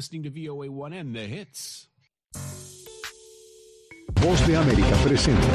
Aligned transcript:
Listening 0.00 0.22
to 0.22 0.30
VOA1N, 0.30 1.12
the 1.12 1.26
hits. 1.26 1.86
Voz 4.14 4.46
de 4.46 4.56
América 4.56 4.96
presenta. 5.04 5.46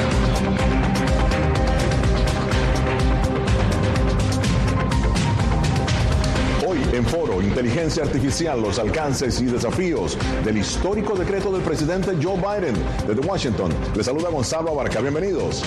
Hoy 6.67 6.77
en 6.93 7.05
Foro, 7.05 7.41
Inteligencia 7.41 8.03
Artificial, 8.03 8.61
los 8.61 8.77
alcances 8.77 9.41
y 9.41 9.45
desafíos 9.45 10.15
del 10.43 10.59
histórico 10.59 11.15
decreto 11.15 11.51
del 11.51 11.63
presidente 11.63 12.15
Joe 12.21 12.37
Biden 12.37 12.75
desde 13.07 13.27
Washington. 13.27 13.71
Le 13.95 14.03
saluda 14.03 14.29
Gonzalo 14.29 14.69
Abarca. 14.69 15.01
Bienvenidos. 15.01 15.63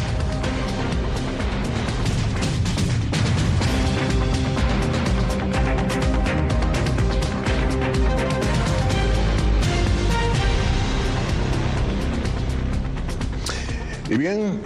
Bien, 14.18 14.60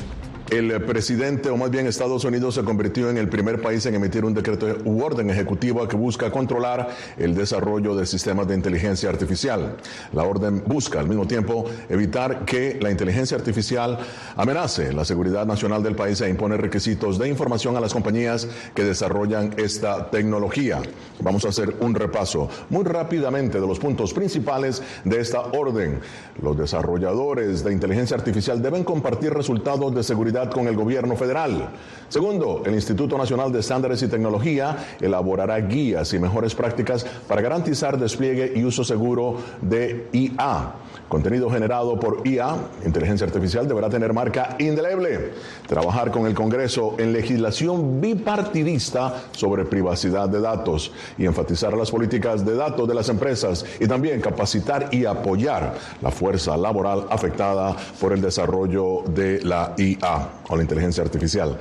el 0.53 0.83
presidente, 0.83 1.49
o 1.49 1.57
más 1.57 1.71
bien 1.71 1.87
Estados 1.87 2.25
Unidos, 2.25 2.57
se 2.57 2.63
convirtió 2.63 3.09
en 3.09 3.17
el 3.17 3.29
primer 3.31 3.63
país 3.63 3.87
en 3.87 3.95
emitir 3.95 4.23
un 4.23 4.35
decreto 4.35 4.67
u 4.85 5.03
orden 5.03 5.31
ejecutiva 5.31 5.89
que 5.89 5.97
busca 5.97 6.31
controlar 6.31 6.91
el 7.17 7.35
desarrollo 7.35 7.95
de 7.95 8.05
sistemas 8.05 8.47
de 8.47 8.55
inteligencia 8.55 9.09
artificial. 9.09 9.77
La 10.13 10.25
orden 10.25 10.63
busca 10.67 11.01
al 11.01 11.09
mismo 11.09 11.27
tiempo 11.27 11.65
evitar 11.89 12.45
que 12.45 12.79
la 12.83 12.91
inteligencia 12.91 13.35
artificial 13.35 13.99
amenace 14.37 14.93
la 14.93 15.07
seguridad 15.07 15.47
nacional 15.47 15.83
del 15.83 15.97
país 15.97 16.21
e 16.21 16.29
impone 16.29 16.59
requisitos 16.59 17.19
de 17.19 17.29
información 17.29 17.79
a 17.79 17.81
las 17.81 17.95
compañías 17.95 18.47
que 18.75 18.85
desarrollan 18.85 19.55
esta 19.57 20.11
tecnología. 20.11 20.83
Vamos 21.21 21.47
a 21.47 21.49
hacer 21.49 21.77
un 21.81 21.95
repaso 21.95 22.51
muy 22.69 22.85
rápidamente 22.85 23.59
de 23.59 23.67
los 23.67 23.79
puntos 23.79 24.13
principales 24.13 24.83
de 25.05 25.19
esta 25.19 25.41
orden. 25.41 26.01
Los 26.43 26.59
desarrolladores 26.59 27.65
de 27.65 27.73
inteligencia 27.73 28.19
artificial 28.19 28.61
deben 28.61 28.85
compartir 28.85 29.33
resultados 29.33 29.95
de 29.95 30.03
seguridad 30.03 30.42
con 30.51 30.67
el 30.69 30.77
gobierno 30.77 31.17
federal. 31.17 31.71
Segundo, 32.09 32.63
el 32.67 32.75
Instituto 32.75 33.17
Nacional 33.17 33.51
de 33.51 33.61
Estándares 33.61 34.03
y 34.03 34.09
Tecnología 34.09 34.77
elaborará 35.01 35.59
guías 35.61 36.13
y 36.13 36.19
mejores 36.19 36.55
prácticas 36.55 37.07
para 37.27 37.41
garantizar 37.41 37.99
despliegue 37.99 38.53
y 38.55 38.65
uso 38.65 38.85
seguro 38.85 39.39
de 39.63 40.09
IA. 40.13 40.75
Contenido 41.13 41.51
generado 41.51 42.01
por 42.01 42.27
IA, 42.27 42.57
inteligencia 42.87 43.27
artificial, 43.27 43.69
deberá 43.69 43.91
tener 43.91 44.15
marca 44.15 44.57
indeleble. 44.59 45.33
Trabajar 45.69 46.11
con 46.11 46.27
el 46.27 46.33
Congreso 46.33 46.95
en 46.97 47.13
legislación 47.13 48.01
bipartidista 48.01 49.25
sobre 49.33 49.67
privacidad 49.67 50.31
de 50.31 50.41
datos 50.41 50.91
y 51.19 51.27
enfatizar 51.27 51.77
las 51.77 51.91
políticas 51.91 52.47
de 52.47 52.57
datos 52.57 52.89
de 52.89 52.95
las 52.95 53.11
empresas 53.11 53.63
y 53.79 53.87
también 53.87 54.23
capacitar 54.23 54.89
y 54.91 55.05
apoyar 55.05 55.75
la 56.01 56.11
fuerza 56.11 56.57
laboral 56.57 57.05
afectada 57.11 57.77
por 58.01 58.15
el 58.15 58.23
desarrollo 58.23 59.03
de 59.07 59.43
la 59.43 59.75
IA 59.77 60.29
o 60.49 60.57
la 60.57 60.63
inteligencia 60.63 61.03
artificial. 61.03 61.59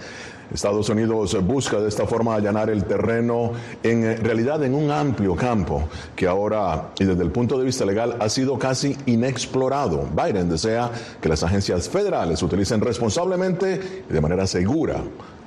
Estados 0.54 0.90
Unidos 0.90 1.38
busca 1.46 1.80
de 1.80 1.88
esta 1.88 2.06
forma 2.06 2.36
allanar 2.36 2.70
el 2.70 2.84
terreno 2.84 3.52
en 3.84 4.24
realidad 4.24 4.64
en 4.64 4.76
un 4.76 4.92
amplio 4.92 5.36
campo 5.36 5.84
que 6.16 6.28
ahora 6.28 6.90
y 7.00 7.06
desde 7.06 7.24
el 7.24 7.32
punto 7.32 7.58
de 7.58 7.66
vista 7.66 7.86
legal 7.86 8.18
ha 8.20 8.30
sido 8.30 8.60
casi 8.60 8.96
inexplorado. 9.06 10.08
Biden 10.14 10.50
desea 10.50 10.92
que 11.22 11.30
las 11.30 11.44
agencias 11.44 11.88
federales 11.90 12.44
utilicen 12.44 12.82
responsablemente 12.82 14.04
y 14.10 14.14
de 14.14 14.22
manera 14.22 14.46
segura 14.48 14.98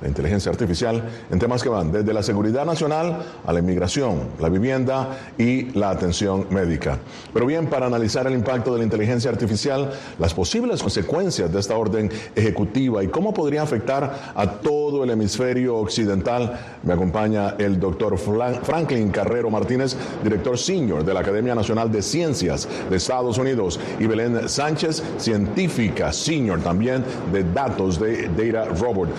la 0.01 0.07
inteligencia 0.07 0.51
artificial 0.51 1.03
en 1.31 1.39
temas 1.39 1.63
que 1.63 1.69
van 1.69 1.91
desde 1.91 2.13
la 2.13 2.23
seguridad 2.23 2.65
nacional 2.65 3.23
a 3.45 3.53
la 3.53 3.59
inmigración, 3.59 4.29
la 4.39 4.49
vivienda 4.49 5.17
y 5.37 5.71
la 5.77 5.89
atención 5.89 6.47
médica. 6.49 6.99
Pero 7.33 7.45
bien, 7.45 7.67
para 7.67 7.85
analizar 7.85 8.27
el 8.27 8.33
impacto 8.33 8.73
de 8.73 8.79
la 8.79 8.83
inteligencia 8.83 9.29
artificial, 9.29 9.91
las 10.19 10.33
posibles 10.33 10.81
consecuencias 10.81 11.51
de 11.51 11.59
esta 11.59 11.75
orden 11.75 12.11
ejecutiva 12.35 13.03
y 13.03 13.07
cómo 13.07 13.33
podría 13.33 13.61
afectar 13.61 14.33
a 14.35 14.47
todo 14.47 15.03
el 15.03 15.09
hemisferio 15.09 15.77
occidental, 15.77 16.59
me 16.83 16.93
acompaña 16.93 17.55
el 17.57 17.79
doctor 17.79 18.17
Franklin 18.17 19.09
Carrero 19.09 19.49
Martínez, 19.49 19.95
director 20.23 20.57
senior 20.57 21.03
de 21.03 21.13
la 21.13 21.21
Academia 21.21 21.55
Nacional 21.55 21.91
de 21.91 22.01
Ciencias 22.01 22.67
de 22.89 22.97
Estados 22.97 23.37
Unidos, 23.37 23.79
y 23.99 24.07
Belén 24.07 24.47
Sánchez, 24.49 25.03
científica 25.17 26.11
senior 26.11 26.59
también 26.61 27.03
de 27.31 27.43
datos 27.43 27.99
de 27.99 28.27
Data 28.29 28.65
Robot. 28.65 29.09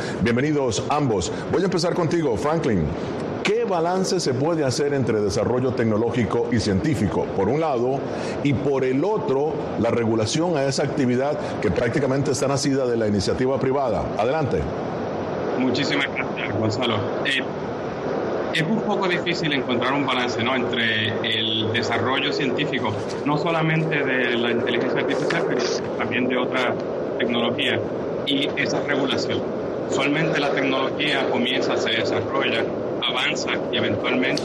Ambos. 0.88 1.32
Voy 1.53 1.62
a 1.62 1.66
empezar 1.66 1.94
contigo, 1.94 2.37
Franklin. 2.37 2.84
¿Qué 3.43 3.65
balance 3.65 4.19
se 4.19 4.34
puede 4.34 4.65
hacer 4.65 4.93
entre 4.93 5.21
desarrollo 5.21 5.71
tecnológico 5.71 6.49
y 6.50 6.59
científico, 6.59 7.25
por 7.37 7.49
un 7.49 7.60
lado, 7.60 8.00
y 8.43 8.53
por 8.53 8.82
el 8.82 9.04
otro, 9.04 9.54
la 9.78 9.91
regulación 9.91 10.56
a 10.56 10.65
esa 10.65 10.82
actividad 10.82 11.38
que 11.60 11.71
prácticamente 11.71 12.32
está 12.32 12.49
nacida 12.49 12.87
de 12.87 12.97
la 12.97 13.06
iniciativa 13.06 13.56
privada? 13.60 14.04
Adelante. 14.19 14.59
Muchísimas 15.60 16.09
gracias, 16.12 16.59
Gonzalo. 16.59 16.97
Eh, 17.25 17.44
es 18.53 18.62
un 18.62 18.81
poco 18.81 19.06
difícil 19.06 19.53
encontrar 19.53 19.93
un 19.93 20.04
balance 20.04 20.41
entre 20.41 21.09
el 21.22 21.72
desarrollo 21.72 22.33
científico, 22.33 22.93
no 23.25 23.38
solamente 23.38 24.03
de 24.03 24.37
la 24.37 24.50
inteligencia 24.50 25.03
artificial, 25.03 25.44
pero 25.47 25.60
también 25.98 26.27
de 26.27 26.37
otra 26.37 26.75
tecnología, 27.19 27.78
y 28.27 28.48
esa 28.56 28.81
regulación 28.81 29.41
Usualmente 29.88 30.41
la 30.41 30.50
tecnología 30.50 31.28
comienza, 31.30 31.76
se 31.76 31.91
desarrolla, 31.91 32.64
avanza 33.02 33.50
y 33.72 33.76
eventualmente 33.76 34.42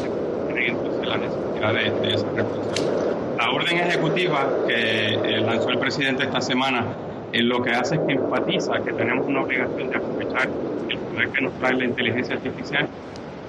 tiene 0.47 0.67
entonces 0.67 1.07
la 1.07 1.17
necesidad 1.17 1.73
de, 1.73 2.13
esa 2.13 2.27
regulación. 2.31 3.37
La 3.37 3.51
orden 3.51 3.77
ejecutiva 3.77 4.47
que 4.67 5.13
eh, 5.13 5.41
lanzó 5.41 5.69
el 5.69 5.79
presidente 5.79 6.23
esta 6.23 6.41
semana 6.41 6.85
en 7.33 7.49
lo 7.49 7.61
que 7.61 7.71
hace 7.71 7.95
es 7.95 8.01
que 8.01 8.13
enfatiza 8.13 8.81
que 8.83 8.93
tenemos 8.93 9.25
una 9.27 9.41
obligación 9.41 9.89
de 9.89 9.97
aprovechar 9.97 10.49
el 10.89 10.97
poder 10.97 11.29
que 11.29 11.41
nos 11.41 11.53
trae 11.59 11.73
la 11.73 11.85
inteligencia 11.85 12.35
artificial 12.35 12.87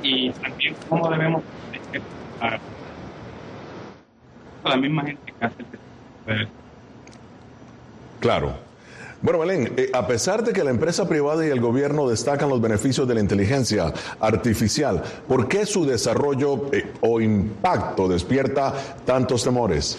y 0.03 0.31
también 0.31 0.75
cómo 0.89 1.11
debemos 1.11 1.43
a 4.65 4.69
la 4.69 4.77
misma 4.77 5.03
gente 5.05 5.33
que 5.39 5.45
hace 5.45 5.63
el 6.27 6.49
Claro. 8.21 8.55
Bueno, 9.23 9.39
Belén, 9.39 9.73
eh, 9.77 9.89
a 9.93 10.05
pesar 10.05 10.43
de 10.43 10.53
que 10.53 10.65
la 10.65 10.71
empresa 10.71 11.09
privada 11.09 11.47
y 11.47 11.51
el 11.51 11.61
gobierno 11.61 12.09
destacan 12.09 12.49
los 12.49 12.61
beneficios 12.61 13.07
de 13.07 13.15
la 13.15 13.21
inteligencia 13.21 13.95
artificial, 14.19 15.01
¿por 15.29 15.47
qué 15.47 15.65
su 15.65 15.87
desarrollo 15.87 16.67
eh, 16.73 16.93
o 17.03 17.21
impacto 17.21 18.09
despierta 18.09 18.75
tantos 19.05 19.45
temores? 19.45 19.97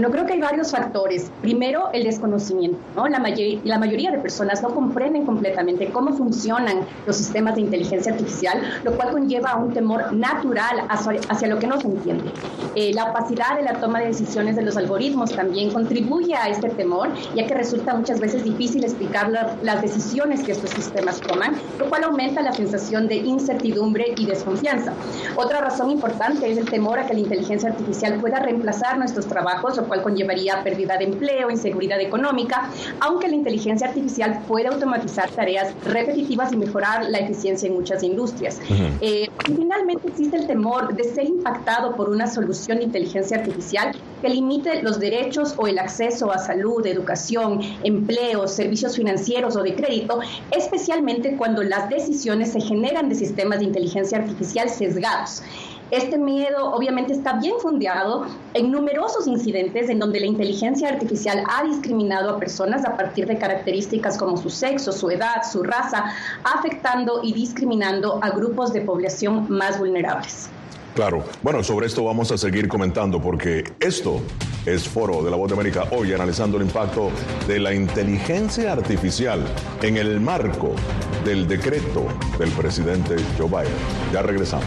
Bueno, 0.00 0.14
creo 0.14 0.24
que 0.24 0.32
hay 0.32 0.40
varios 0.40 0.70
factores. 0.70 1.30
Primero, 1.42 1.90
el 1.92 2.04
desconocimiento. 2.04 2.78
¿no? 2.96 3.06
La, 3.06 3.18
la 3.18 3.78
mayoría 3.78 4.10
de 4.10 4.16
personas 4.16 4.62
no 4.62 4.70
comprenden 4.70 5.26
completamente 5.26 5.90
cómo 5.90 6.16
funcionan 6.16 6.86
los 7.06 7.16
sistemas 7.16 7.56
de 7.56 7.60
inteligencia 7.60 8.12
artificial, 8.12 8.80
lo 8.82 8.92
cual 8.92 9.10
conlleva 9.10 9.50
a 9.50 9.56
un 9.58 9.74
temor 9.74 10.10
natural 10.14 10.86
hacia, 10.88 11.48
lo 11.48 11.58
que 11.58 11.66
no 11.66 11.78
se 11.78 11.88
entiende. 11.88 12.32
Eh, 12.76 12.94
la 12.94 13.10
opacidad 13.10 13.56
de 13.56 13.62
la 13.62 13.74
toma 13.74 14.00
de 14.00 14.06
decisiones 14.06 14.56
de 14.56 14.62
los 14.62 14.78
algoritmos 14.78 15.32
también 15.32 15.70
contribuye 15.70 16.34
a 16.34 16.48
este 16.48 16.70
temor, 16.70 17.10
ya 17.34 17.46
que 17.46 17.52
resulta 17.52 17.92
muchas 17.92 18.20
veces 18.20 18.42
difícil 18.42 18.84
explicar 18.84 19.28
las 19.28 19.82
decisiones 19.82 20.42
que 20.42 20.52
estos 20.52 20.70
sistemas 20.70 21.20
toman, 21.20 21.56
lo 21.78 21.90
cual 21.90 22.04
aumenta 22.04 22.40
la 22.40 22.54
sensación 22.54 23.06
de 23.06 23.16
incertidumbre 23.16 24.14
y 24.16 24.24
desconfianza. 24.24 24.94
Otra 25.36 25.60
razón 25.60 25.90
importante 25.90 26.50
es 26.50 26.56
el 26.56 26.70
temor 26.70 26.98
a 26.98 27.06
que 27.06 27.12
la 27.12 27.20
inteligencia 27.20 27.68
artificial 27.68 28.18
pueda 28.18 28.38
reemplazar 28.38 28.96
nuestros 28.96 29.26
trabajos 29.26 29.76
cual 29.90 30.02
conllevaría 30.02 30.62
pérdida 30.62 30.96
de 30.96 31.04
empleo, 31.06 31.50
inseguridad 31.50 32.00
económica, 32.00 32.70
aunque 33.00 33.28
la 33.28 33.34
inteligencia 33.34 33.88
artificial 33.88 34.44
puede 34.46 34.68
automatizar 34.68 35.28
tareas 35.30 35.74
repetitivas 35.84 36.52
y 36.52 36.56
mejorar 36.56 37.10
la 37.10 37.18
eficiencia 37.18 37.66
en 37.66 37.74
muchas 37.74 38.04
industrias. 38.04 38.60
Eh, 39.00 39.28
finalmente 39.44 40.06
existe 40.08 40.36
el 40.36 40.46
temor 40.46 40.94
de 40.94 41.04
ser 41.04 41.24
impactado 41.24 41.96
por 41.96 42.08
una 42.08 42.28
solución 42.28 42.78
de 42.78 42.84
inteligencia 42.84 43.38
artificial 43.38 43.96
que 44.22 44.28
limite 44.28 44.82
los 44.82 45.00
derechos 45.00 45.54
o 45.56 45.66
el 45.66 45.78
acceso 45.78 46.30
a 46.30 46.38
salud, 46.38 46.86
educación, 46.86 47.60
empleo, 47.82 48.46
servicios 48.46 48.94
financieros 48.94 49.56
o 49.56 49.62
de 49.62 49.74
crédito, 49.74 50.20
especialmente 50.56 51.36
cuando 51.36 51.62
las 51.62 51.88
decisiones 51.88 52.52
se 52.52 52.60
generan 52.60 53.08
de 53.08 53.16
sistemas 53.16 53.58
de 53.58 53.64
inteligencia 53.64 54.18
artificial 54.18 54.68
sesgados. 54.68 55.42
Este 55.90 56.18
miedo 56.18 56.72
obviamente 56.72 57.12
está 57.12 57.32
bien 57.34 57.54
fundado 57.60 58.24
en 58.54 58.70
numerosos 58.70 59.26
incidentes 59.26 59.90
en 59.90 59.98
donde 59.98 60.20
la 60.20 60.26
inteligencia 60.26 60.88
artificial 60.88 61.42
ha 61.50 61.64
discriminado 61.64 62.30
a 62.30 62.38
personas 62.38 62.84
a 62.84 62.96
partir 62.96 63.26
de 63.26 63.36
características 63.36 64.16
como 64.16 64.36
su 64.36 64.50
sexo, 64.50 64.92
su 64.92 65.10
edad, 65.10 65.42
su 65.50 65.64
raza, 65.64 66.04
afectando 66.44 67.20
y 67.24 67.32
discriminando 67.32 68.20
a 68.22 68.30
grupos 68.30 68.72
de 68.72 68.82
población 68.82 69.46
más 69.48 69.80
vulnerables. 69.80 70.48
Claro. 70.94 71.24
Bueno, 71.42 71.64
sobre 71.64 71.86
esto 71.86 72.04
vamos 72.04 72.30
a 72.30 72.38
seguir 72.38 72.68
comentando 72.68 73.20
porque 73.20 73.64
esto 73.80 74.20
es 74.66 74.88
Foro 74.88 75.24
de 75.24 75.30
la 75.30 75.36
Voz 75.36 75.48
de 75.48 75.54
América 75.54 75.84
hoy 75.90 76.12
analizando 76.12 76.56
el 76.56 76.64
impacto 76.64 77.10
de 77.48 77.58
la 77.58 77.74
inteligencia 77.74 78.72
artificial 78.72 79.44
en 79.82 79.96
el 79.96 80.20
marco 80.20 80.72
del 81.24 81.48
decreto 81.48 82.06
del 82.38 82.50
presidente 82.50 83.16
Joe 83.36 83.48
Biden. 83.48 83.72
Ya 84.12 84.22
regresamos. 84.22 84.66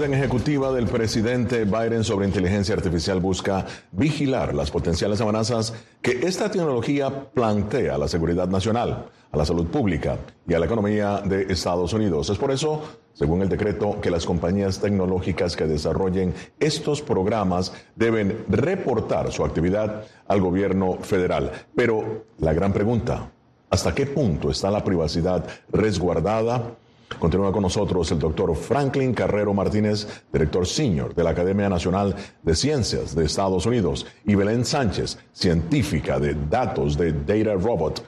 Orden 0.00 0.14
ejecutiva 0.14 0.72
del 0.72 0.86
presidente 0.86 1.66
Biden 1.66 2.04
sobre 2.04 2.26
inteligencia 2.26 2.74
artificial 2.74 3.20
busca 3.20 3.66
vigilar 3.92 4.54
las 4.54 4.70
potenciales 4.70 5.20
amenazas 5.20 5.74
que 6.00 6.20
esta 6.22 6.50
tecnología 6.50 7.10
plantea 7.30 7.96
a 7.96 7.98
la 7.98 8.08
seguridad 8.08 8.48
nacional, 8.48 9.10
a 9.30 9.36
la 9.36 9.44
salud 9.44 9.66
pública 9.66 10.16
y 10.48 10.54
a 10.54 10.58
la 10.58 10.64
economía 10.64 11.20
de 11.22 11.52
Estados 11.52 11.92
Unidos. 11.92 12.30
Es 12.30 12.38
por 12.38 12.50
eso, 12.50 12.80
según 13.12 13.42
el 13.42 13.50
decreto, 13.50 14.00
que 14.00 14.10
las 14.10 14.24
compañías 14.24 14.80
tecnológicas 14.80 15.54
que 15.54 15.66
desarrollen 15.66 16.32
estos 16.58 17.02
programas 17.02 17.70
deben 17.94 18.46
reportar 18.48 19.30
su 19.30 19.44
actividad 19.44 20.04
al 20.28 20.40
gobierno 20.40 20.94
federal. 21.02 21.52
Pero 21.76 22.24
la 22.38 22.54
gran 22.54 22.72
pregunta, 22.72 23.30
¿hasta 23.68 23.94
qué 23.94 24.06
punto 24.06 24.50
está 24.50 24.70
la 24.70 24.82
privacidad 24.82 25.44
resguardada? 25.70 26.74
Continúa 27.18 27.52
con 27.52 27.62
nosotros 27.62 28.10
el 28.12 28.18
doctor 28.18 28.54
Franklin 28.56 29.12
Carrero 29.12 29.52
Martínez, 29.52 30.06
director 30.32 30.66
senior 30.66 31.14
de 31.14 31.24
la 31.24 31.30
Academia 31.30 31.68
Nacional 31.68 32.14
de 32.42 32.54
Ciencias 32.54 33.14
de 33.14 33.24
Estados 33.24 33.66
Unidos, 33.66 34.06
y 34.24 34.34
Belén 34.34 34.64
Sánchez, 34.64 35.18
científica 35.32 36.18
de 36.18 36.34
datos 36.48 36.96
de 36.96 37.12
Data 37.12 37.54
Robot, 37.54 38.02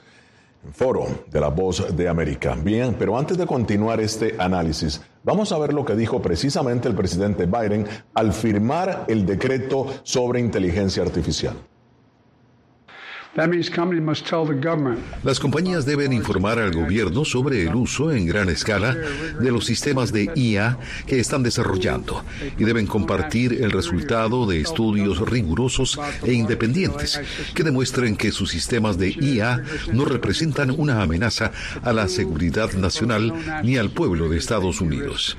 foro 0.72 1.06
de 1.30 1.40
la 1.40 1.48
Voz 1.48 1.94
de 1.94 2.08
América. 2.08 2.56
Bien, 2.62 2.94
pero 2.98 3.18
antes 3.18 3.36
de 3.36 3.46
continuar 3.46 4.00
este 4.00 4.36
análisis, 4.38 5.02
vamos 5.24 5.52
a 5.52 5.58
ver 5.58 5.74
lo 5.74 5.84
que 5.84 5.96
dijo 5.96 6.22
precisamente 6.22 6.88
el 6.88 6.94
presidente 6.94 7.46
Biden 7.46 7.86
al 8.14 8.32
firmar 8.32 9.04
el 9.08 9.26
decreto 9.26 9.86
sobre 10.04 10.40
inteligencia 10.40 11.02
artificial. 11.02 11.56
Las 15.24 15.40
compañías 15.40 15.86
deben 15.86 16.12
informar 16.12 16.58
al 16.58 16.70
gobierno 16.72 17.24
sobre 17.24 17.62
el 17.62 17.74
uso 17.74 18.12
en 18.12 18.26
gran 18.26 18.50
escala 18.50 18.94
de 19.40 19.50
los 19.50 19.64
sistemas 19.64 20.12
de 20.12 20.30
IA 20.34 20.78
que 21.06 21.18
están 21.18 21.42
desarrollando 21.42 22.24
y 22.58 22.64
deben 22.64 22.86
compartir 22.86 23.62
el 23.62 23.70
resultado 23.70 24.46
de 24.46 24.60
estudios 24.60 25.18
rigurosos 25.30 25.98
e 26.26 26.34
independientes 26.34 27.22
que 27.54 27.62
demuestren 27.62 28.16
que 28.16 28.32
sus 28.32 28.50
sistemas 28.50 28.98
de 28.98 29.08
IA 29.08 29.62
no 29.94 30.04
representan 30.04 30.70
una 30.70 31.00
amenaza 31.00 31.52
a 31.82 31.94
la 31.94 32.08
seguridad 32.08 32.74
nacional 32.74 33.32
ni 33.64 33.78
al 33.78 33.90
pueblo 33.90 34.28
de 34.28 34.36
Estados 34.36 34.82
Unidos. 34.82 35.38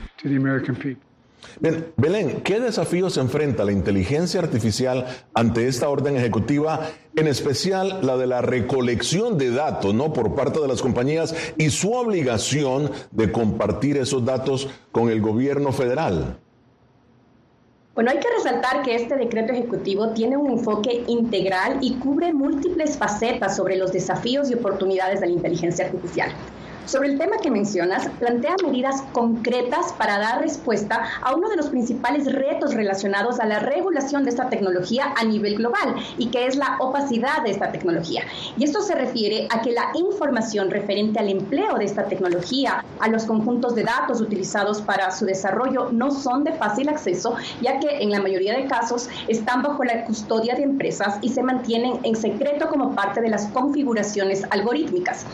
Bien, 1.60 1.94
Belén, 1.98 2.42
¿qué 2.42 2.60
desafíos 2.60 3.18
enfrenta 3.18 3.64
la 3.64 3.72
inteligencia 3.72 4.40
artificial 4.40 5.06
ante 5.34 5.68
esta 5.68 5.90
orden 5.90 6.18
ejecutiva, 6.18 6.90
en 7.16 7.28
especial 7.28 8.00
la 8.02 8.18
de 8.18 8.28
la 8.28 8.42
recolección 8.42 9.38
de 9.38 9.52
datos, 9.52 9.94
¿no? 9.94 10.14
por 10.14 10.36
parte 10.36 10.60
de 10.60 10.68
las 10.68 10.82
compañías 10.82 11.36
y 11.58 11.70
su 11.70 11.94
obligación 11.94 12.92
de 13.12 13.32
compartir 13.32 13.98
esos 13.98 14.26
datos 14.26 14.68
con 14.92 15.10
el 15.10 15.22
gobierno 15.22 15.72
federal? 15.72 16.38
Bueno, 17.94 18.10
hay 18.10 18.18
que 18.18 18.28
resaltar 18.36 18.82
que 18.82 18.96
este 18.96 19.16
decreto 19.16 19.54
ejecutivo 19.54 20.10
tiene 20.10 20.36
un 20.36 20.50
enfoque 20.50 21.04
integral 21.08 21.78
y 21.82 21.94
cubre 21.96 22.34
múltiples 22.34 22.98
facetas 22.98 23.56
sobre 23.56 23.76
los 23.76 23.94
desafíos 23.94 24.50
y 24.50 24.56
oportunidades 24.56 25.22
de 25.22 25.28
la 25.28 25.34
inteligencia 25.34 25.86
artificial. 25.86 26.32
Sobre 26.86 27.08
el 27.08 27.18
tema 27.18 27.38
que 27.38 27.50
mencionas, 27.50 28.10
plantea 28.20 28.56
medidas 28.62 29.02
concretas 29.14 29.94
para 29.94 30.20
dar 30.20 30.42
respuesta 30.42 31.02
a 31.22 31.34
uno 31.34 31.48
de 31.48 31.56
los 31.56 31.70
principales 31.70 32.30
retos 32.30 32.74
relacionados 32.74 33.40
a 33.40 33.46
la 33.46 33.60
regulación 33.60 34.26
de 34.26 34.32
esta 34.32 34.50
tecnología 34.50 35.14
a 35.16 35.24
nivel 35.24 35.56
global 35.56 35.96
y 36.18 36.28
que 36.28 36.46
es 36.46 36.58
la 36.58 36.76
opacidad 36.82 37.42
de 37.44 37.52
esta 37.52 37.72
tecnología. 37.72 38.24
Y 38.58 38.66
esto 38.66 38.82
se 38.82 38.96
refiere 38.96 39.48
a 39.50 39.62
que 39.62 39.72
la 39.72 39.92
información 39.94 40.70
referente 40.72 41.20
al 41.20 41.30
empleo 41.30 41.78
de 41.78 41.86
esta 41.86 42.04
tecnología, 42.04 42.84
a 43.00 43.08
los 43.08 43.24
conjuntos 43.24 43.76
de 43.76 43.84
datos 43.84 44.20
utilizados 44.20 44.82
para 44.82 45.10
su 45.12 45.26
desarrollo, 45.26 45.90
no 45.90 46.12
son 46.12 46.44
de 46.44 46.52
fácil 46.52 46.90
acceso, 46.90 47.38
ya 47.62 47.80
que 47.80 48.04
en 48.04 48.12
la 48.12 48.22
mayoría 48.22 48.58
de 48.58 48.68
casos 48.68 49.08
están 49.30 49.64
bajo 49.64 49.86
la 49.86 50.04
custodia 50.04 50.56
de 50.56 50.64
empresas 50.64 51.18
y 51.22 51.30
se 51.30 51.44
mantienen 51.44 52.00
en 52.04 52.18
secreto 52.18 52.68
como 52.68 52.94
parte 52.94 53.22
de 53.22 53.30
las 53.30 53.46
configuraciones 53.48 54.44
algorítmicas. 54.50 55.26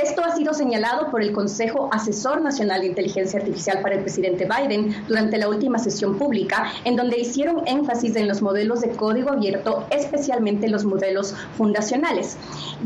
Esto 0.00 0.22
ha 0.22 0.36
sido 0.36 0.54
señalado 0.54 0.77
por 1.10 1.22
el 1.22 1.32
Consejo 1.32 1.88
Asesor 1.92 2.40
Nacional 2.40 2.82
de 2.82 2.86
Inteligencia 2.86 3.40
Artificial 3.40 3.80
para 3.82 3.96
el 3.96 4.02
presidente 4.02 4.46
Biden 4.46 4.94
durante 5.08 5.36
la 5.36 5.48
última 5.48 5.78
sesión 5.78 6.16
pública, 6.16 6.72
en 6.84 6.94
donde 6.94 7.18
hicieron 7.18 7.66
énfasis 7.66 8.14
en 8.14 8.28
los 8.28 8.42
modelos 8.42 8.82
de 8.82 8.90
código 8.90 9.30
abierto, 9.30 9.86
especialmente 9.90 10.68
los 10.68 10.84
modelos 10.84 11.34
fundacionales. 11.56 12.36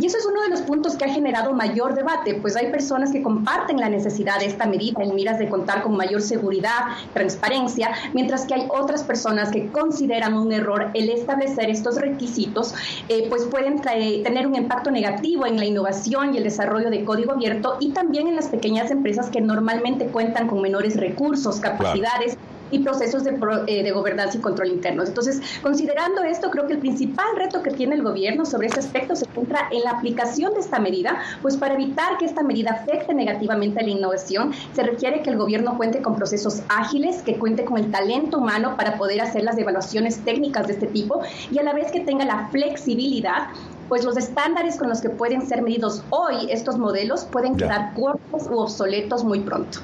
Y 0.00 0.06
eso 0.06 0.16
es 0.16 0.24
uno 0.24 0.40
de 0.42 0.48
los 0.48 0.62
puntos 0.62 0.96
que 0.96 1.04
ha 1.04 1.12
generado 1.12 1.52
mayor 1.52 1.94
debate, 1.94 2.34
pues 2.34 2.56
hay 2.56 2.70
personas 2.70 3.12
que 3.12 3.22
comparten 3.22 3.78
la 3.78 3.90
necesidad 3.90 4.38
de 4.38 4.46
esta 4.46 4.64
medida 4.66 5.02
en 5.02 5.14
miras 5.14 5.38
de 5.38 5.50
contar 5.50 5.82
con 5.82 5.94
mayor 5.94 6.22
seguridad, 6.22 6.96
transparencia, 7.12 7.90
mientras 8.14 8.46
que 8.46 8.54
hay 8.54 8.68
otras 8.70 9.02
personas 9.02 9.50
que 9.50 9.66
consideran 9.68 10.32
un 10.34 10.50
error 10.50 10.90
el 10.94 11.10
establecer 11.10 11.68
estos 11.68 11.96
requisitos, 11.96 12.74
eh, 13.10 13.26
pues 13.28 13.44
pueden 13.44 13.82
tener 13.82 14.46
un 14.46 14.54
impacto 14.54 14.90
negativo 14.90 15.44
en 15.44 15.58
la 15.58 15.66
innovación 15.66 16.34
y 16.34 16.38
el 16.38 16.44
desarrollo 16.44 16.88
de 16.88 17.04
código 17.04 17.32
abierto 17.32 17.76
y 17.82 17.90
también 17.90 18.28
en 18.28 18.36
las 18.36 18.46
pequeñas 18.46 18.92
empresas 18.92 19.28
que 19.28 19.40
normalmente 19.40 20.06
cuentan 20.06 20.46
con 20.46 20.62
menores 20.62 20.96
recursos, 20.96 21.58
capacidades 21.58 22.38
y 22.70 22.78
procesos 22.78 23.24
de, 23.24 23.36
eh, 23.66 23.82
de 23.82 23.90
gobernanza 23.90 24.38
y 24.38 24.40
control 24.40 24.68
internos. 24.68 25.08
Entonces, 25.08 25.42
considerando 25.62 26.22
esto, 26.22 26.50
creo 26.50 26.66
que 26.68 26.74
el 26.74 26.78
principal 26.78 27.26
reto 27.36 27.60
que 27.62 27.70
tiene 27.72 27.96
el 27.96 28.02
gobierno 28.02 28.46
sobre 28.46 28.68
este 28.68 28.78
aspecto 28.78 29.16
se 29.16 29.26
encuentra 29.26 29.68
en 29.72 29.82
la 29.82 29.90
aplicación 29.90 30.54
de 30.54 30.60
esta 30.60 30.78
medida, 30.78 31.18
pues 31.42 31.56
para 31.56 31.74
evitar 31.74 32.18
que 32.18 32.24
esta 32.24 32.42
medida 32.42 32.70
afecte 32.70 33.14
negativamente 33.14 33.80
a 33.80 33.82
la 33.82 33.90
innovación, 33.90 34.52
se 34.74 34.82
requiere 34.84 35.22
que 35.22 35.30
el 35.30 35.36
gobierno 35.36 35.76
cuente 35.76 36.02
con 36.02 36.14
procesos 36.14 36.62
ágiles, 36.68 37.22
que 37.22 37.36
cuente 37.36 37.64
con 37.64 37.78
el 37.78 37.90
talento 37.90 38.38
humano 38.38 38.76
para 38.76 38.96
poder 38.96 39.20
hacer 39.20 39.42
las 39.42 39.58
evaluaciones 39.58 40.18
técnicas 40.24 40.68
de 40.68 40.74
este 40.74 40.86
tipo 40.86 41.20
y 41.50 41.58
a 41.58 41.62
la 41.64 41.72
vez 41.74 41.90
que 41.90 42.00
tenga 42.00 42.24
la 42.24 42.48
flexibilidad 42.48 43.48
pues 43.92 44.06
los 44.06 44.16
estándares 44.16 44.76
con 44.76 44.88
los 44.88 45.02
que 45.02 45.10
pueden 45.10 45.46
ser 45.46 45.60
medidos 45.60 46.02
hoy 46.08 46.50
estos 46.50 46.78
modelos 46.78 47.26
pueden 47.26 47.58
quedar 47.58 47.92
cortos 47.92 48.48
u 48.50 48.58
obsoletos 48.58 49.22
muy 49.22 49.40
pronto. 49.40 49.80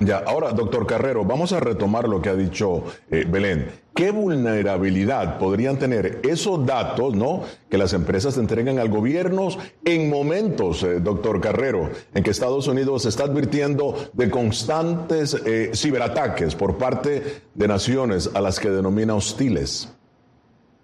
Ya, 0.00 0.16
ahora, 0.26 0.52
doctor 0.52 0.86
Carrero, 0.86 1.26
vamos 1.26 1.52
a 1.52 1.60
retomar 1.60 2.08
lo 2.08 2.22
que 2.22 2.30
ha 2.30 2.34
dicho 2.34 2.84
eh, 3.10 3.26
Belén. 3.28 3.70
¿Qué 3.94 4.12
vulnerabilidad 4.12 5.38
podrían 5.38 5.78
tener 5.78 6.22
esos 6.22 6.64
datos, 6.64 7.14
no, 7.14 7.42
que 7.68 7.76
las 7.76 7.92
empresas 7.92 8.38
entregan 8.38 8.78
al 8.78 8.88
gobierno 8.88 9.48
en 9.84 10.08
momentos, 10.08 10.82
eh, 10.82 10.98
doctor 10.98 11.42
Carrero, 11.42 11.90
en 12.14 12.22
que 12.22 12.30
Estados 12.30 12.66
Unidos 12.66 13.04
está 13.04 13.24
advirtiendo 13.24 13.94
de 14.14 14.30
constantes 14.30 15.34
eh, 15.34 15.72
ciberataques 15.74 16.54
por 16.54 16.78
parte 16.78 17.42
de 17.54 17.68
naciones 17.68 18.30
a 18.32 18.40
las 18.40 18.58
que 18.58 18.70
denomina 18.70 19.14
hostiles? 19.14 19.90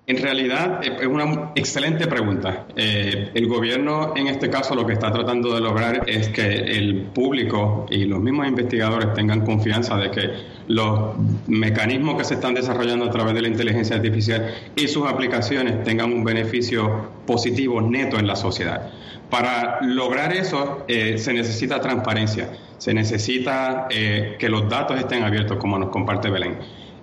En 0.09 0.19
realidad 0.19 0.85
eh, 0.85 0.97
es 1.01 1.07
una 1.09 1.51
excelente 1.57 2.07
pregunta. 2.07 2.67
Eh, 2.77 3.31
el 3.35 3.49
gobierno 3.49 4.13
en 4.15 4.29
este 4.29 4.49
caso 4.49 4.77
lo 4.77 4.87
que 4.87 4.93
está 4.93 5.11
tratando 5.11 5.53
de 5.53 5.61
lograr 5.61 6.05
es 6.07 6.29
que 6.29 6.47
el 6.47 7.07
público 7.13 7.87
y 7.91 8.05
los 8.05 8.21
mismos 8.21 8.47
investigadores 8.47 9.15
tengan 9.15 9.45
confianza 9.45 9.97
de 9.97 10.13
que 10.13 10.31
los 10.69 11.17
mecanismos 11.49 12.17
que 12.19 12.25
se 12.25 12.35
están 12.35 12.55
desarrollando 12.55 13.07
a 13.07 13.11
través 13.11 13.35
de 13.35 13.43
la 13.43 13.49
inteligencia 13.49 13.97
artificial 13.97 14.55
y 14.77 14.87
sus 14.87 15.09
aplicaciones 15.09 15.83
tengan 15.83 16.13
un 16.13 16.23
beneficio 16.23 17.11
positivo 17.27 17.81
neto 17.81 18.17
en 18.17 18.29
la 18.29 18.37
sociedad. 18.37 18.93
Para 19.29 19.83
lograr 19.83 20.33
eso 20.33 20.85
eh, 20.87 21.19
se 21.19 21.33
necesita 21.33 21.81
transparencia, 21.81 22.51
se 22.79 22.95
necesita 22.95 23.89
que 23.89 24.49
los 24.49 24.69
datos 24.69 25.01
estén 25.01 25.25
abiertos 25.25 25.57
como 25.57 25.79
nos 25.79 25.89
comparte 25.89 26.31
Belén. 26.31 26.59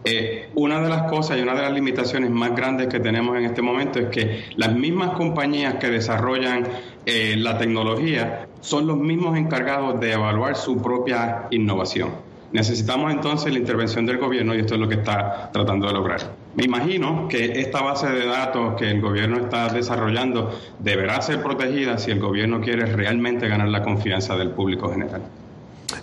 Eh, 0.06 0.50
una 0.56 0.82
de 0.82 0.90
las 0.90 1.04
cosas 1.04 1.38
y 1.38 1.42
una 1.42 1.56
de 1.56 1.62
las 1.62 1.72
limitaciones 1.72 2.30
más 2.30 2.56
grandes 2.56 2.88
que 2.88 3.00
tenemos 3.00 3.38
en 3.38 3.46
este 3.46 3.62
momento 3.62 4.00
es 4.00 4.08
que 4.10 4.44
las 4.58 4.74
mismas 4.74 5.12
compañías 5.12 5.76
que 5.76 5.90
desarrollan 5.90 6.68
eh, 7.06 7.36
la 7.38 7.58
tecnología 7.58 8.48
son 8.60 8.86
los 8.88 8.98
mismos 8.98 9.38
encargados 9.38 10.00
de 10.00 10.12
evaluar 10.12 10.56
su 10.56 10.82
propia 10.82 11.48
innovación. 11.52 12.12
Necesitamos 12.52 13.12
entonces 13.12 13.52
la 13.52 13.58
intervención 13.58 14.06
del 14.06 14.20
gobierno 14.20 14.54
y 14.54 14.60
esto 14.60 14.76
es 14.76 14.80
lo 14.80 14.88
que 14.88 14.96
está 14.96 15.50
tratando 15.52 15.88
de 15.88 15.94
lograr. 15.94 16.20
Me 16.56 16.66
imagino 16.66 17.28
que 17.28 17.60
esta 17.60 17.82
base 17.82 18.08
de 18.10 18.28
datos 18.28 18.76
que 18.76 18.92
el 18.92 19.02
gobierno 19.02 19.38
está 19.38 19.70
desarrollando 19.70 20.52
deberá 20.78 21.20
ser 21.22 21.42
protegida 21.42 21.98
si 21.98 22.12
el 22.12 22.20
gobierno 22.20 22.62
quiere 22.62 22.86
realmente 22.86 23.48
ganar 23.48 23.70
la 23.70 23.82
confianza 23.82 24.36
del 24.36 24.52
público 24.52 24.90
general. 24.92 25.24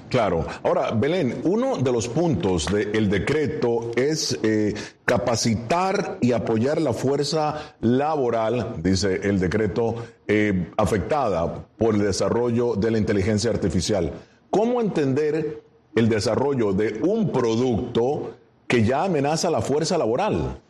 Claro. 0.08 0.46
Ahora, 0.62 0.90
Belén, 0.92 1.40
uno 1.44 1.76
de 1.76 1.92
los 1.92 2.08
puntos 2.08 2.66
del 2.66 3.08
decreto 3.08 3.90
es 3.96 4.38
eh, 4.42 4.74
capacitar 5.04 6.18
y 6.20 6.32
apoyar 6.32 6.80
la 6.80 6.92
fuerza 6.92 7.74
laboral, 7.80 8.74
dice 8.78 9.20
el 9.22 9.38
decreto, 9.38 9.94
eh, 10.26 10.70
afectada 10.76 11.66
por 11.76 11.94
el 11.94 12.02
desarrollo 12.02 12.74
de 12.74 12.90
la 12.90 12.98
inteligencia 12.98 13.50
artificial. 13.50 14.12
¿Cómo 14.50 14.80
entender 14.80 15.62
el 15.94 16.08
desarrollo 16.08 16.72
de 16.72 17.00
un 17.02 17.30
producto 17.30 18.34
que 18.66 18.84
ya 18.84 19.04
amenaza 19.04 19.50
la 19.50 19.60
fuerza 19.60 19.98
laboral? 19.98 20.60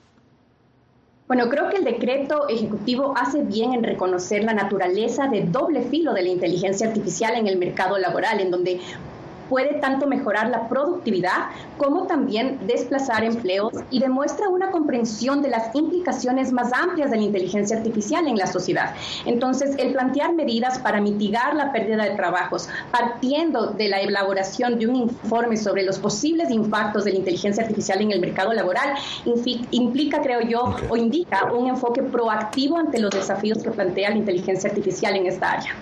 Bueno, 1.31 1.49
creo 1.49 1.69
que 1.69 1.77
el 1.77 1.85
decreto 1.85 2.49
ejecutivo 2.49 3.15
hace 3.17 3.43
bien 3.43 3.73
en 3.73 3.85
reconocer 3.85 4.43
la 4.43 4.53
naturaleza 4.53 5.29
de 5.29 5.43
doble 5.45 5.83
filo 5.83 6.13
de 6.13 6.23
la 6.23 6.29
inteligencia 6.29 6.89
artificial 6.89 7.37
en 7.37 7.47
el 7.47 7.57
mercado 7.57 7.99
laboral, 7.99 8.41
en 8.41 8.51
donde 8.51 8.81
puede 9.51 9.75
tanto 9.81 10.07
mejorar 10.07 10.49
la 10.49 10.69
productividad 10.69 11.51
como 11.77 12.07
también 12.07 12.59
desplazar 12.67 13.25
empleos 13.25 13.75
y 13.91 13.99
demuestra 13.99 14.49
una 14.49 14.71
comprensión 14.71 15.43
de 15.43 15.51
las 15.51 15.75
implicaciones 15.75 16.53
más 16.53 16.73
amplias 16.73 17.11
de 17.11 17.17
la 17.17 17.25
inteligencia 17.25 17.77
artificial 17.77 18.27
en 18.27 18.37
la 18.37 18.47
sociedad. 18.47 18.95
Entonces, 19.27 19.75
el 19.77 19.93
plantear 19.93 20.35
medidas 20.35 20.79
para 20.79 21.01
mitigar 21.01 21.55
la 21.55 21.73
pérdida 21.73 22.05
de 22.05 22.11
trabajos, 22.11 22.69
partiendo 22.93 23.67
de 23.73 23.89
la 23.89 24.01
elaboración 24.01 24.79
de 24.79 24.87
un 24.87 24.97
informe 24.97 25.57
sobre 25.57 25.83
los 25.83 25.99
posibles 25.99 26.51
impactos 26.51 27.05
de 27.05 27.13
la 27.13 27.19
inteligencia 27.19 27.65
artificial 27.65 28.01
en 28.01 28.13
el 28.13 28.21
mercado 28.21 28.53
laboral, 28.53 28.95
implica, 29.73 30.23
creo 30.23 30.41
yo, 30.43 30.77
o 30.89 30.97
indica 30.97 31.53
un 31.53 31.69
enfoque 31.69 32.03
proactivo 32.03 32.79
ante 32.79 33.01
los 33.01 33.11
desafíos 33.11 33.59
que 33.63 33.71
plantea 33.71 34.11
la 34.11 34.17
inteligencia 34.17 34.71
artificial 34.71 35.17
en 35.17 35.27
esta 35.27 35.53
área. 35.53 35.75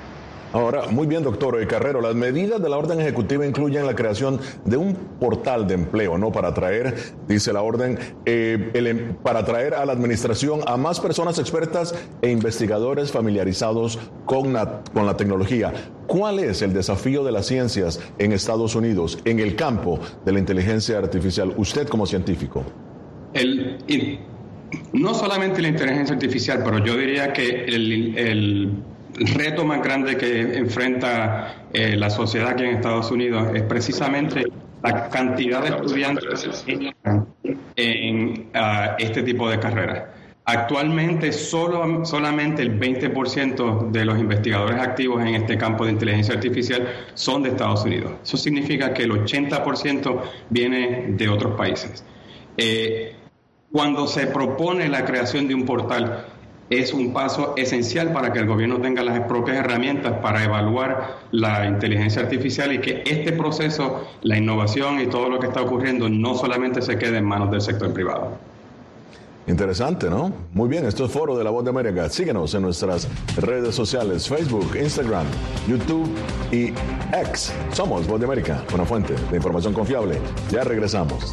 Ahora, 0.52 0.86
muy 0.90 1.06
bien, 1.06 1.22
doctor 1.22 1.66
Carrero, 1.66 2.00
las 2.00 2.14
medidas 2.14 2.62
de 2.62 2.68
la 2.70 2.78
orden 2.78 3.00
ejecutiva 3.00 3.46
incluyen 3.46 3.84
la 3.84 3.94
creación 3.94 4.40
de 4.64 4.78
un 4.78 4.94
portal 4.94 5.66
de 5.66 5.74
empleo, 5.74 6.16
¿no? 6.16 6.32
Para 6.32 6.48
atraer, 6.48 6.94
dice 7.28 7.52
la 7.52 7.60
orden, 7.60 7.98
eh, 8.24 9.12
para 9.22 9.40
atraer 9.40 9.74
a 9.74 9.84
la 9.84 9.92
administración 9.92 10.60
a 10.66 10.78
más 10.78 11.00
personas 11.00 11.38
expertas 11.38 11.94
e 12.22 12.30
investigadores 12.30 13.12
familiarizados 13.12 13.98
con 14.24 14.54
la, 14.54 14.82
con 14.94 15.04
la 15.04 15.18
tecnología. 15.18 15.72
¿Cuál 16.06 16.38
es 16.38 16.62
el 16.62 16.72
desafío 16.72 17.24
de 17.24 17.32
las 17.32 17.46
ciencias 17.46 18.00
en 18.18 18.32
Estados 18.32 18.74
Unidos 18.74 19.18
en 19.26 19.40
el 19.40 19.54
campo 19.54 20.00
de 20.24 20.32
la 20.32 20.38
inteligencia 20.38 20.96
artificial? 20.96 21.52
Usted 21.58 21.86
como 21.88 22.06
científico. 22.06 22.64
El, 23.34 23.78
no 24.94 25.12
solamente 25.12 25.60
la 25.60 25.68
inteligencia 25.68 26.14
artificial, 26.14 26.62
pero 26.64 26.82
yo 26.82 26.96
diría 26.96 27.34
que 27.34 27.66
el 27.66 28.82
reto 29.20 29.64
más 29.64 29.82
grande 29.82 30.16
que 30.16 30.58
enfrenta 30.58 31.66
eh, 31.72 31.96
la 31.96 32.10
sociedad 32.10 32.50
aquí 32.50 32.64
en 32.64 32.76
Estados 32.76 33.10
Unidos 33.10 33.48
es 33.54 33.62
precisamente 33.62 34.44
la 34.82 35.08
cantidad 35.08 35.62
de 35.62 35.68
estudiantes 35.70 36.64
en, 37.76 38.48
ah, 38.54 38.96
este 38.98 39.22
tipo 39.22 39.50
de 39.50 39.58
carreras. 39.58 40.04
Actualmente 40.44 41.30
solo, 41.32 42.06
solamente 42.06 42.62
el 42.62 42.80
20% 42.80 43.90
de 43.90 44.04
los 44.04 44.18
investigadores 44.18 44.80
activos 44.80 45.20
en 45.20 45.34
este 45.34 45.58
campo 45.58 45.84
de 45.84 45.92
inteligencia 45.92 46.34
artificial 46.34 46.88
son 47.12 47.42
de 47.42 47.50
Estados 47.50 47.84
Unidos. 47.84 48.12
Eso 48.22 48.38
significa 48.38 48.94
que 48.94 49.02
el 49.02 49.10
80% 49.10 50.22
viene 50.48 51.08
de 51.10 51.28
otros 51.28 51.54
países. 51.54 52.02
Eh, 52.56 53.14
cuando 53.70 54.06
se 54.06 54.26
propone 54.28 54.88
la 54.88 55.04
creación 55.04 55.46
de 55.48 55.54
un 55.54 55.66
portal 55.66 56.26
es 56.70 56.92
un 56.92 57.12
paso 57.12 57.54
esencial 57.56 58.12
para 58.12 58.32
que 58.32 58.40
el 58.40 58.46
gobierno 58.46 58.80
tenga 58.80 59.02
las 59.02 59.20
propias 59.20 59.58
herramientas 59.58 60.14
para 60.20 60.44
evaluar 60.44 61.18
la 61.30 61.66
inteligencia 61.66 62.22
artificial 62.22 62.72
y 62.72 62.80
que 62.80 63.02
este 63.06 63.32
proceso, 63.32 64.06
la 64.22 64.36
innovación 64.36 65.00
y 65.00 65.06
todo 65.06 65.28
lo 65.28 65.38
que 65.38 65.46
está 65.46 65.62
ocurriendo 65.62 66.08
no 66.08 66.34
solamente 66.34 66.82
se 66.82 66.98
quede 66.98 67.18
en 67.18 67.24
manos 67.24 67.50
del 67.50 67.60
sector 67.60 67.92
privado. 67.92 68.36
Interesante, 69.46 70.10
¿no? 70.10 70.30
Muy 70.52 70.68
bien, 70.68 70.84
esto 70.84 71.06
es 71.06 71.10
Foro 71.10 71.38
de 71.38 71.42
la 71.42 71.48
Voz 71.48 71.64
de 71.64 71.70
América. 71.70 72.10
Síguenos 72.10 72.54
en 72.54 72.60
nuestras 72.60 73.08
redes 73.38 73.74
sociales, 73.74 74.28
Facebook, 74.28 74.76
Instagram, 74.78 75.24
YouTube 75.66 76.06
y 76.52 76.74
X. 77.18 77.54
Somos 77.72 78.06
Voz 78.06 78.20
de 78.20 78.26
América, 78.26 78.62
una 78.74 78.84
fuente 78.84 79.14
de 79.30 79.36
información 79.36 79.72
confiable. 79.72 80.18
Ya 80.50 80.64
regresamos. 80.64 81.32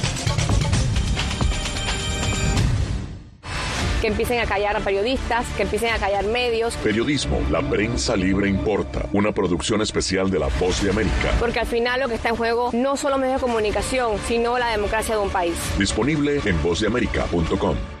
Que 4.01 4.07
empiecen 4.07 4.39
a 4.39 4.45
callar 4.45 4.75
a 4.75 4.79
periodistas, 4.79 5.45
que 5.55 5.63
empiecen 5.63 5.93
a 5.93 5.97
callar 5.97 6.25
medios. 6.25 6.75
Periodismo, 6.77 7.39
la 7.49 7.61
prensa 7.61 8.15
libre 8.15 8.49
importa. 8.49 9.07
Una 9.13 9.31
producción 9.31 9.81
especial 9.81 10.29
de 10.29 10.39
La 10.39 10.47
Voz 10.59 10.83
de 10.83 10.89
América. 10.89 11.31
Porque 11.39 11.59
al 11.59 11.67
final 11.67 12.01
lo 12.01 12.09
que 12.09 12.15
está 12.15 12.29
en 12.29 12.35
juego 12.35 12.71
no 12.73 12.97
solo 12.97 13.17
medios 13.17 13.41
de 13.41 13.47
comunicación, 13.47 14.17
sino 14.27 14.57
la 14.57 14.69
democracia 14.69 15.15
de 15.15 15.21
un 15.21 15.29
país. 15.29 15.55
Disponible 15.77 16.41
en 16.43 16.61
vozdeamerica.com. 16.61 18.00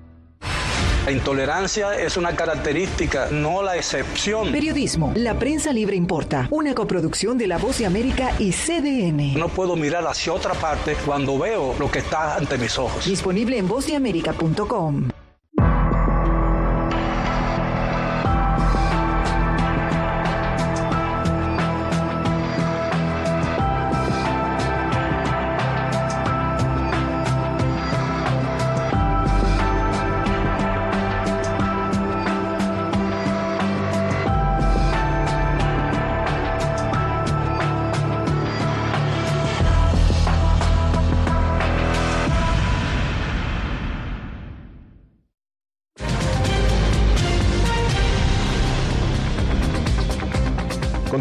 La 1.11 1.17
intolerancia 1.17 1.99
es 1.99 2.15
una 2.15 2.37
característica, 2.37 3.27
no 3.31 3.61
la 3.61 3.75
excepción. 3.75 4.49
Periodismo, 4.49 5.11
la 5.13 5.37
prensa 5.37 5.73
libre 5.73 5.97
importa. 5.97 6.47
Una 6.51 6.73
coproducción 6.73 7.37
de 7.37 7.47
La 7.47 7.57
Voz 7.57 7.79
de 7.79 7.85
América 7.85 8.31
y 8.39 8.53
CDN. 8.53 9.37
No 9.37 9.49
puedo 9.49 9.75
mirar 9.75 10.07
hacia 10.07 10.31
otra 10.31 10.53
parte 10.53 10.95
cuando 11.05 11.37
veo 11.37 11.75
lo 11.77 11.91
que 11.91 11.99
está 11.99 12.37
ante 12.37 12.57
mis 12.57 12.79
ojos. 12.79 13.05
Disponible 13.05 13.57
en 13.57 13.67
vozdeamerica.com. 13.67 15.09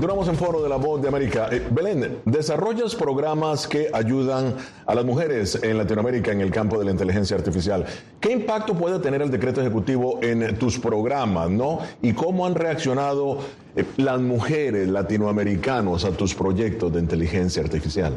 Continuamos 0.01 0.29
en 0.29 0.37
Foro 0.37 0.63
de 0.63 0.69
la 0.71 0.77
Voz 0.77 1.03
de 1.03 1.09
América. 1.09 1.51
Eh, 1.53 1.63
Belén, 1.71 2.23
desarrollas 2.25 2.95
programas 2.95 3.69
que 3.69 3.91
ayudan 3.93 4.55
a 4.87 4.95
las 4.95 5.05
mujeres 5.05 5.61
en 5.63 5.77
Latinoamérica 5.77 6.33
en 6.33 6.41
el 6.41 6.51
campo 6.51 6.79
de 6.79 6.87
la 6.87 6.91
inteligencia 6.91 7.37
artificial. 7.37 7.85
¿Qué 8.19 8.33
impacto 8.33 8.73
puede 8.73 8.99
tener 9.01 9.21
el 9.21 9.31
decreto 9.31 9.61
ejecutivo 9.61 10.19
en 10.23 10.57
tus 10.57 10.79
programas, 10.79 11.51
no? 11.51 11.81
¿Y 12.01 12.15
cómo 12.15 12.47
han 12.47 12.55
reaccionado 12.55 13.41
eh, 13.77 13.85
las 13.99 14.23
mujeres 14.23 14.89
latinoamericanos 14.89 16.07
a 16.07 16.13
tus 16.13 16.35
proyectos 16.35 16.91
de 16.95 17.01
inteligencia 17.01 17.63
artificial? 17.63 18.15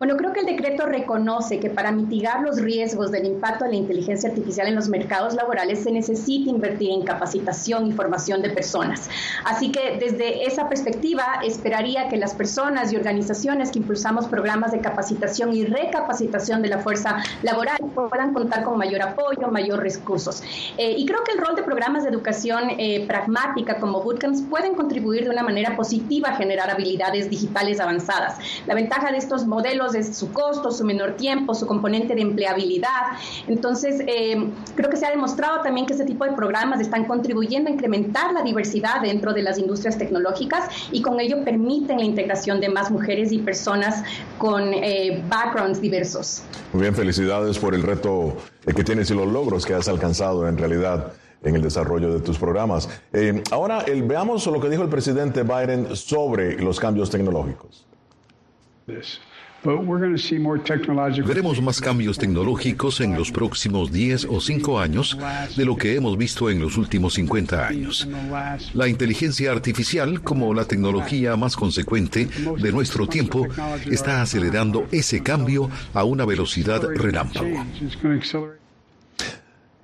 Bueno, 0.00 0.16
creo 0.16 0.32
que 0.32 0.40
el 0.40 0.46
decreto 0.46 0.86
reconoce 0.86 1.60
que 1.60 1.68
para 1.68 1.92
mitigar 1.92 2.40
los 2.40 2.58
riesgos 2.58 3.10
del 3.10 3.26
impacto 3.26 3.66
de 3.66 3.72
la 3.72 3.76
inteligencia 3.76 4.30
artificial 4.30 4.66
en 4.66 4.74
los 4.74 4.88
mercados 4.88 5.34
laborales 5.34 5.82
se 5.82 5.92
necesita 5.92 6.48
invertir 6.48 6.90
en 6.90 7.02
capacitación 7.02 7.86
y 7.86 7.92
formación 7.92 8.40
de 8.40 8.48
personas. 8.48 9.10
Así 9.44 9.70
que 9.70 9.98
desde 10.00 10.46
esa 10.46 10.70
perspectiva 10.70 11.40
esperaría 11.44 12.08
que 12.08 12.16
las 12.16 12.32
personas 12.32 12.90
y 12.90 12.96
organizaciones 12.96 13.72
que 13.72 13.80
impulsamos 13.80 14.26
programas 14.26 14.72
de 14.72 14.80
capacitación 14.80 15.52
y 15.52 15.66
recapacitación 15.66 16.62
de 16.62 16.68
la 16.70 16.78
fuerza 16.78 17.22
laboral 17.42 17.76
puedan 17.94 18.32
contar 18.32 18.64
con 18.64 18.78
mayor 18.78 19.02
apoyo, 19.02 19.48
mayor 19.50 19.80
recursos. 19.80 20.42
Eh, 20.78 20.94
y 20.96 21.04
creo 21.04 21.22
que 21.24 21.32
el 21.32 21.44
rol 21.44 21.56
de 21.56 21.62
programas 21.62 22.04
de 22.04 22.08
educación 22.08 22.70
eh, 22.78 23.04
pragmática 23.06 23.76
como 23.78 24.02
bootcamps 24.02 24.40
pueden 24.48 24.74
contribuir 24.76 25.24
de 25.24 25.30
una 25.30 25.42
manera 25.42 25.76
positiva 25.76 26.30
a 26.30 26.36
generar 26.36 26.70
habilidades 26.70 27.28
digitales 27.28 27.80
avanzadas. 27.80 28.38
La 28.66 28.74
ventaja 28.74 29.12
de 29.12 29.18
estos 29.18 29.46
modelos 29.46 29.89
es 29.94 30.16
su 30.16 30.32
costo, 30.32 30.70
su 30.70 30.84
menor 30.84 31.16
tiempo, 31.16 31.54
su 31.54 31.66
componente 31.66 32.14
de 32.14 32.22
empleabilidad. 32.22 33.18
Entonces, 33.46 34.02
eh, 34.06 34.50
creo 34.74 34.90
que 34.90 34.96
se 34.96 35.06
ha 35.06 35.10
demostrado 35.10 35.62
también 35.62 35.86
que 35.86 35.92
este 35.92 36.04
tipo 36.04 36.24
de 36.24 36.32
programas 36.32 36.80
están 36.80 37.04
contribuyendo 37.04 37.70
a 37.70 37.72
incrementar 37.72 38.32
la 38.32 38.42
diversidad 38.42 39.02
dentro 39.02 39.32
de 39.32 39.42
las 39.42 39.58
industrias 39.58 39.98
tecnológicas 39.98 40.68
y 40.92 41.02
con 41.02 41.20
ello 41.20 41.44
permiten 41.44 41.98
la 41.98 42.04
integración 42.04 42.60
de 42.60 42.68
más 42.68 42.90
mujeres 42.90 43.32
y 43.32 43.38
personas 43.38 44.04
con 44.38 44.72
eh, 44.74 45.22
backgrounds 45.28 45.80
diversos. 45.80 46.42
Muy 46.72 46.82
bien, 46.82 46.94
felicidades 46.94 47.58
por 47.58 47.74
el 47.74 47.82
reto 47.82 48.36
que 48.64 48.84
tienes 48.84 49.10
y 49.10 49.14
los 49.14 49.26
logros 49.26 49.66
que 49.66 49.74
has 49.74 49.88
alcanzado 49.88 50.48
en 50.48 50.56
realidad 50.56 51.12
en 51.42 51.56
el 51.56 51.62
desarrollo 51.62 52.12
de 52.12 52.20
tus 52.20 52.38
programas. 52.38 52.88
Eh, 53.12 53.42
ahora, 53.50 53.80
el, 53.80 54.02
veamos 54.02 54.46
lo 54.46 54.60
que 54.60 54.68
dijo 54.68 54.82
el 54.82 54.88
presidente 54.88 55.42
Biden 55.42 55.96
sobre 55.96 56.60
los 56.60 56.78
cambios 56.78 57.10
tecnológicos. 57.10 57.86
Veremos 61.26 61.60
más 61.60 61.80
cambios 61.80 62.18
tecnológicos 62.18 63.00
en 63.00 63.14
los 63.14 63.30
próximos 63.30 63.92
10 63.92 64.26
o 64.30 64.40
5 64.40 64.80
años 64.80 65.18
de 65.56 65.64
lo 65.64 65.76
que 65.76 65.94
hemos 65.96 66.16
visto 66.16 66.50
en 66.50 66.60
los 66.60 66.76
últimos 66.76 67.14
50 67.14 67.66
años. 67.66 68.08
La 68.74 68.88
inteligencia 68.88 69.52
artificial, 69.52 70.22
como 70.22 70.54
la 70.54 70.64
tecnología 70.64 71.36
más 71.36 71.56
consecuente 71.56 72.28
de 72.58 72.72
nuestro 72.72 73.06
tiempo, 73.06 73.46
está 73.90 74.22
acelerando 74.22 74.86
ese 74.90 75.22
cambio 75.22 75.70
a 75.92 76.04
una 76.04 76.24
velocidad 76.24 76.82
relámpago. 76.82 77.64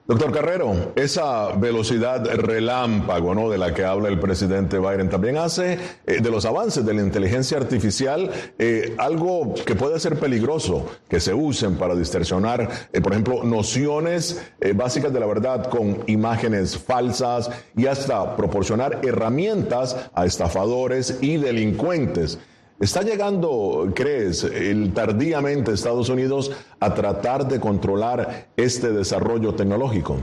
Doctor 0.08 0.30
Carrero, 0.30 0.92
esa 0.94 1.48
velocidad 1.56 2.24
relámpago 2.36 3.34
¿no? 3.34 3.50
de 3.50 3.58
la 3.58 3.74
que 3.74 3.84
habla 3.84 4.08
el 4.08 4.20
presidente 4.20 4.78
Biden 4.78 5.10
también 5.10 5.36
hace 5.36 5.80
eh, 6.06 6.20
de 6.22 6.30
los 6.30 6.44
avances 6.44 6.86
de 6.86 6.94
la 6.94 7.02
inteligencia 7.02 7.56
artificial 7.56 8.30
eh, 8.56 8.94
algo 8.98 9.52
que 9.66 9.74
puede 9.74 9.98
ser 9.98 10.16
peligroso, 10.16 10.86
que 11.08 11.18
se 11.18 11.34
usen 11.34 11.74
para 11.74 11.96
distorsionar, 11.96 12.70
eh, 12.92 13.00
por 13.00 13.14
ejemplo, 13.14 13.42
nociones 13.42 14.40
básicas 14.76 15.12
de 15.12 15.18
la 15.18 15.26
verdad 15.26 15.68
con 15.68 16.04
imágenes 16.06 16.78
falsas 16.78 17.50
y 17.76 17.86
hasta 17.86 18.36
proporcionar 18.36 19.00
herramientas 19.02 20.08
a 20.14 20.24
estafadores 20.24 21.18
y 21.20 21.36
delincuentes. 21.38 22.38
¿Está 22.78 23.00
llegando, 23.02 23.90
crees, 23.94 24.44
el, 24.44 24.92
tardíamente 24.92 25.72
Estados 25.72 26.10
Unidos 26.10 26.52
a 26.78 26.92
tratar 26.92 27.48
de 27.48 27.58
controlar 27.58 28.48
este 28.54 28.92
desarrollo 28.92 29.54
tecnológico? 29.54 30.18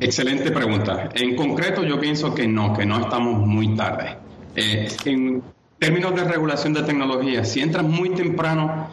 Excelente 0.00 0.50
pregunta. 0.50 1.10
En 1.14 1.36
concreto 1.36 1.84
yo 1.84 2.00
pienso 2.00 2.34
que 2.34 2.48
no, 2.48 2.72
que 2.72 2.86
no 2.86 3.00
estamos 3.00 3.46
muy 3.46 3.74
tarde. 3.74 4.16
Eh, 4.56 4.88
en 5.04 5.42
términos 5.78 6.14
de 6.14 6.24
regulación 6.24 6.72
de 6.72 6.82
tecnología, 6.82 7.44
si 7.44 7.60
entras 7.60 7.84
muy 7.84 8.10
temprano, 8.10 8.88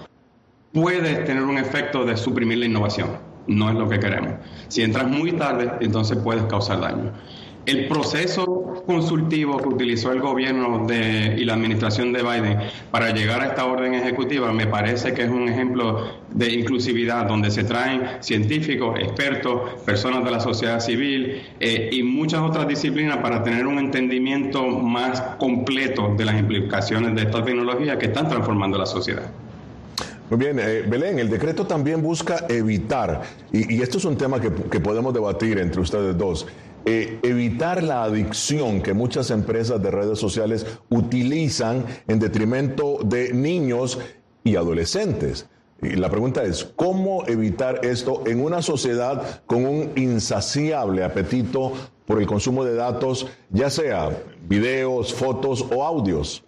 puedes 0.74 1.24
tener 1.24 1.44
un 1.44 1.58
efecto 1.58 2.04
de 2.04 2.18
suprimir 2.18 2.58
la 2.58 2.66
innovación. 2.66 3.18
No 3.48 3.70
es 3.70 3.76
lo 3.76 3.88
que 3.88 4.00
queremos. 4.00 4.34
Si 4.68 4.82
entras 4.82 5.08
muy 5.08 5.32
tarde, 5.32 5.72
entonces 5.80 6.18
puedes 6.18 6.44
causar 6.44 6.82
daño. 6.82 7.14
El 7.66 7.88
proceso 7.88 8.84
consultivo 8.86 9.58
que 9.58 9.70
utilizó 9.70 10.12
el 10.12 10.22
gobierno 10.22 10.86
de, 10.86 11.36
y 11.38 11.46
la 11.46 11.54
administración 11.54 12.14
de 12.14 12.22
Biden 12.22 12.60
para 12.92 13.10
llegar 13.12 13.42
a 13.42 13.48
esta 13.48 13.66
orden 13.66 13.96
ejecutiva 13.96 14.52
me 14.54 14.68
parece 14.68 15.14
que 15.14 15.24
es 15.24 15.30
un 15.30 15.50
ejemplo 15.50 16.06
de 16.30 16.54
inclusividad 16.54 17.26
donde 17.26 17.50
se 17.50 17.64
traen 17.64 18.04
científicos, 18.20 19.00
expertos, 19.00 19.82
personas 19.84 20.24
de 20.24 20.32
la 20.32 20.40
sociedad 20.40 20.80
civil 20.80 21.42
eh, 21.60 21.90
y 21.92 22.04
muchas 22.04 22.42
otras 22.42 22.68
disciplinas 22.68 23.18
para 23.18 23.42
tener 23.42 23.66
un 23.66 23.80
entendimiento 23.80 24.68
más 24.68 25.22
completo 25.40 26.14
de 26.16 26.26
las 26.26 26.40
implicaciones 26.40 27.16
de 27.16 27.24
esta 27.24 27.44
tecnología 27.44 27.98
que 27.98 28.08
están 28.08 28.30
transformando 28.30 28.78
la 28.78 28.86
sociedad. 28.86 29.32
Muy 30.30 30.40
bien, 30.40 30.60
eh, 30.60 30.84
Belén, 30.88 31.18
el 31.18 31.30
decreto 31.30 31.66
también 31.66 32.02
busca 32.02 32.46
evitar, 32.50 33.24
y, 33.52 33.82
esto 33.82 34.00
es 34.00 34.06
un 34.06 34.18
tema 34.18 34.40
que 34.42 34.80
podemos 34.80 35.14
debatir 35.14 35.60
entre 35.60 35.82
ustedes 35.82 36.18
dos, 36.18 36.48
eh, 36.86 37.20
evitar 37.24 37.82
la 37.82 38.04
adicción 38.04 38.82
que 38.82 38.94
muchas 38.94 39.32
empresas 39.32 39.82
de 39.82 39.92
redes 39.92 40.20
sociales 40.20 40.66
utilizan 40.90 41.84
en 42.08 42.20
detrimento 42.20 43.00
de 43.04 43.34
niños 43.34 44.00
y 44.44 44.56
adolescentes. 44.56 45.48
Y 45.82 45.96
la 45.96 46.10
pregunta 46.10 46.44
es, 46.44 46.64
¿cómo 46.64 47.26
evitar 47.28 47.84
esto 47.84 48.24
en 48.28 48.40
una 48.40 48.62
sociedad 48.62 49.42
con 49.46 49.66
un 49.66 49.92
insaciable 49.96 51.04
apetito 51.04 51.74
por 52.06 52.22
el 52.22 52.28
consumo 52.28 52.64
de 52.64 52.76
datos, 52.76 53.28
ya 53.50 53.70
sea 53.70 54.10
videos, 54.48 55.14
fotos 55.14 55.66
o 55.76 55.84
audios? 55.84 56.45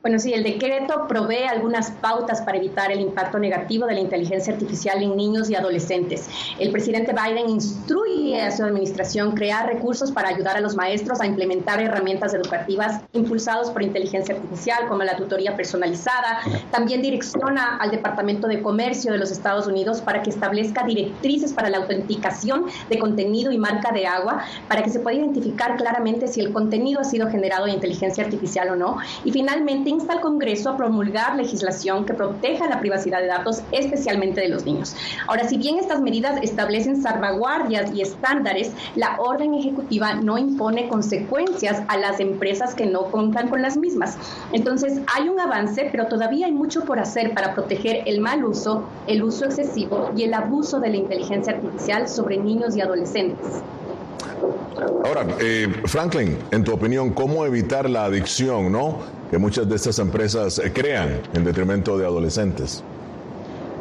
Bueno, 0.00 0.20
sí, 0.20 0.32
el 0.32 0.44
decreto 0.44 1.08
provee 1.08 1.42
algunas 1.50 1.90
pautas 1.90 2.40
para 2.42 2.56
evitar 2.56 2.92
el 2.92 3.00
impacto 3.00 3.36
negativo 3.40 3.84
de 3.84 3.94
la 3.94 4.00
inteligencia 4.00 4.52
artificial 4.52 5.02
en 5.02 5.16
niños 5.16 5.50
y 5.50 5.56
adolescentes. 5.56 6.28
El 6.60 6.70
presidente 6.70 7.12
Biden 7.12 7.48
instruye 7.48 8.40
a 8.40 8.52
su 8.52 8.62
administración 8.62 9.32
crear 9.32 9.66
recursos 9.66 10.12
para 10.12 10.28
ayudar 10.28 10.56
a 10.56 10.60
los 10.60 10.76
maestros 10.76 11.20
a 11.20 11.26
implementar 11.26 11.82
herramientas 11.82 12.32
educativas 12.32 13.02
impulsados 13.12 13.70
por 13.70 13.82
inteligencia 13.82 14.36
artificial, 14.36 14.86
como 14.86 15.02
la 15.02 15.16
tutoría 15.16 15.56
personalizada. 15.56 16.42
También 16.70 17.02
direcciona 17.02 17.78
al 17.78 17.90
Departamento 17.90 18.46
de 18.46 18.62
Comercio 18.62 19.10
de 19.10 19.18
los 19.18 19.32
Estados 19.32 19.66
Unidos 19.66 20.00
para 20.00 20.22
que 20.22 20.30
establezca 20.30 20.84
directrices 20.84 21.52
para 21.52 21.70
la 21.70 21.78
autenticación 21.78 22.66
de 22.88 23.00
contenido 23.00 23.50
y 23.50 23.58
marca 23.58 23.90
de 23.90 24.06
agua, 24.06 24.44
para 24.68 24.80
que 24.84 24.90
se 24.90 25.00
pueda 25.00 25.18
identificar 25.18 25.76
claramente 25.76 26.28
si 26.28 26.40
el 26.40 26.52
contenido 26.52 27.00
ha 27.00 27.04
sido 27.04 27.28
generado 27.28 27.64
de 27.64 27.72
inteligencia 27.72 28.22
artificial 28.22 28.70
o 28.70 28.76
no. 28.76 28.98
Y 29.24 29.32
finalmente, 29.32 29.87
insta 29.88 30.12
al 30.12 30.20
Congreso 30.20 30.70
a 30.70 30.76
promulgar 30.76 31.36
legislación 31.36 32.04
que 32.04 32.14
proteja 32.14 32.68
la 32.68 32.80
privacidad 32.80 33.20
de 33.20 33.26
datos, 33.26 33.62
especialmente 33.72 34.40
de 34.40 34.48
los 34.48 34.64
niños. 34.64 34.94
Ahora, 35.26 35.48
si 35.48 35.56
bien 35.56 35.78
estas 35.78 36.00
medidas 36.00 36.40
establecen 36.42 37.00
salvaguardias 37.02 37.92
y 37.92 38.02
estándares, 38.02 38.72
la 38.94 39.16
orden 39.18 39.54
ejecutiva 39.54 40.14
no 40.14 40.38
impone 40.38 40.88
consecuencias 40.88 41.82
a 41.88 41.96
las 41.96 42.20
empresas 42.20 42.74
que 42.74 42.86
no 42.86 43.04
cumplan 43.04 43.48
con 43.48 43.62
las 43.62 43.76
mismas. 43.76 44.16
Entonces, 44.52 45.00
hay 45.14 45.28
un 45.28 45.40
avance, 45.40 45.88
pero 45.90 46.06
todavía 46.06 46.46
hay 46.46 46.52
mucho 46.52 46.84
por 46.84 46.98
hacer 46.98 47.34
para 47.34 47.54
proteger 47.54 48.02
el 48.06 48.20
mal 48.20 48.44
uso, 48.44 48.84
el 49.06 49.22
uso 49.22 49.46
excesivo 49.46 50.10
y 50.16 50.24
el 50.24 50.34
abuso 50.34 50.80
de 50.80 50.90
la 50.90 50.96
inteligencia 50.96 51.54
artificial 51.54 52.08
sobre 52.08 52.36
niños 52.36 52.76
y 52.76 52.80
adolescentes. 52.80 53.62
Ahora, 55.04 55.26
eh, 55.40 55.68
Franklin, 55.86 56.38
en 56.50 56.64
tu 56.64 56.72
opinión, 56.72 57.10
¿cómo 57.10 57.44
evitar 57.44 57.88
la 57.88 58.04
adicción, 58.04 58.70
no? 58.70 58.98
Que 59.30 59.38
muchas 59.38 59.68
de 59.68 59.76
estas 59.76 59.98
empresas 59.98 60.58
eh, 60.58 60.72
crean 60.72 61.20
en 61.34 61.44
detrimento 61.44 61.98
de 61.98 62.04
adolescentes. 62.04 62.82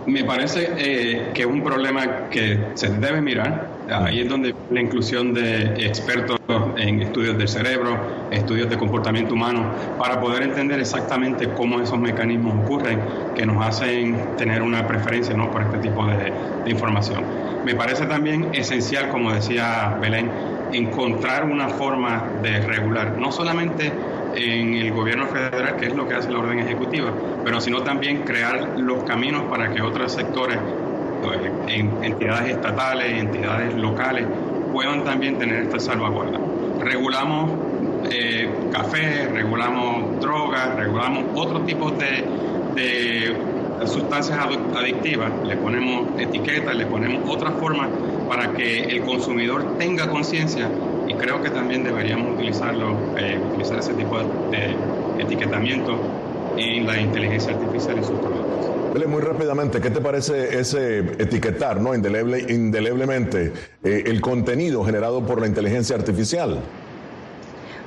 Me 0.08 0.24
parece 0.24 0.72
eh, 0.78 1.32
que 1.34 1.42
es 1.42 1.48
un 1.48 1.62
problema 1.62 2.30
que 2.30 2.58
se 2.76 2.88
debe 2.88 3.22
mirar. 3.22 3.68
Ahí 3.92 4.22
es 4.22 4.30
donde 4.30 4.56
la 4.72 4.80
inclusión 4.80 5.34
de 5.34 5.86
expertos 5.86 6.40
en 6.78 7.02
estudios 7.02 7.38
del 7.38 7.50
cerebro, 7.50 7.98
estudios 8.32 8.70
de 8.70 8.78
comportamiento 8.78 9.34
humano, 9.34 9.66
para 10.00 10.22
poder 10.22 10.44
entender 10.44 10.80
exactamente 10.80 11.50
cómo 11.50 11.82
esos 11.82 12.00
mecanismos 12.00 12.56
ocurren 12.64 13.02
que 13.36 13.46
nos 13.46 13.66
hacen 13.66 14.18
tener 14.38 14.62
una 14.62 14.88
preferencia 14.88 15.36
¿no? 15.36 15.52
por 15.52 15.64
este 15.64 15.80
tipo 15.80 16.06
de, 16.06 16.32
de 16.64 16.72
información. 16.72 17.26
Me 17.66 17.76
parece 17.76 18.06
también 18.06 18.48
esencial, 18.54 19.10
como 19.10 19.34
decía 19.34 19.98
Belén, 20.02 20.32
encontrar 20.72 21.44
una 21.44 21.68
forma 21.68 22.24
de 22.42 22.62
regular, 22.62 23.18
no 23.18 23.32
solamente 23.34 23.92
en 24.38 24.76
el 24.76 24.92
gobierno 24.92 25.26
federal, 25.28 25.76
que 25.78 25.88
es 25.88 25.96
lo 25.96 26.08
que 26.08 26.14
hace 26.16 26.32
la 26.32 26.40
orden 26.40 26.60
ejecutiva, 26.60 27.12
pero 27.44 27.60
sino 27.60 27.82
también 27.82 28.24
crear 28.24 28.80
los 28.80 29.04
caminos 29.04 29.44
para 29.50 29.74
que 29.74 29.82
otros 29.82 30.12
sectores, 30.12 30.58
eh, 30.58 31.90
entidades 32.04 32.52
estatales, 32.52 33.20
entidades 33.20 33.74
locales, 33.74 34.26
puedan 34.72 35.04
también 35.04 35.38
tener 35.40 35.64
esta 35.64 35.80
salvaguarda. 35.80 36.40
Regulamos 36.80 37.52
eh, 38.12 38.50
café, 38.72 39.28
regulamos 39.28 40.22
drogas, 40.22 40.76
regulamos 40.76 41.26
otros 41.34 41.66
tipos 41.66 41.98
de, 41.98 42.24
de 42.76 43.36
sustancias 43.88 44.38
adictivas, 44.76 45.32
le 45.46 45.58
ponemos 45.58 46.10
etiquetas, 46.20 46.76
le 46.76 46.86
ponemos 46.86 47.28
otras 47.28 47.54
formas 47.56 47.90
para 48.30 48.54
que 48.54 48.84
el 48.84 49.02
consumidor 49.02 49.78
tenga 49.78 50.08
conciencia 50.10 50.70
creo 51.18 51.42
que 51.42 51.50
también 51.50 51.84
deberíamos 51.84 52.36
utilizarlo, 52.36 52.96
eh, 53.18 53.40
utilizar 53.52 53.80
ese 53.80 53.94
tipo 53.94 54.20
de, 54.20 54.76
etiquetamiento 55.20 56.00
en 56.58 56.86
la 56.86 57.00
inteligencia 57.00 57.54
artificial 57.54 57.98
y 58.00 58.04
sus 58.04 58.20
productos. 58.20 59.08
Muy 59.08 59.22
rápidamente, 59.22 59.80
¿qué 59.80 59.90
te 59.90 60.02
parece 60.02 60.60
ese 60.60 61.00
etiquetar, 61.00 61.80
no 61.80 61.94
indeleble, 61.94 62.46
indeleblemente, 62.50 63.54
eh, 63.84 64.04
el 64.06 64.22
contenido 64.22 64.84
generado 64.84 65.26
por 65.26 65.40
la 65.40 65.48
inteligencia 65.48 65.96
artificial? 65.96 66.60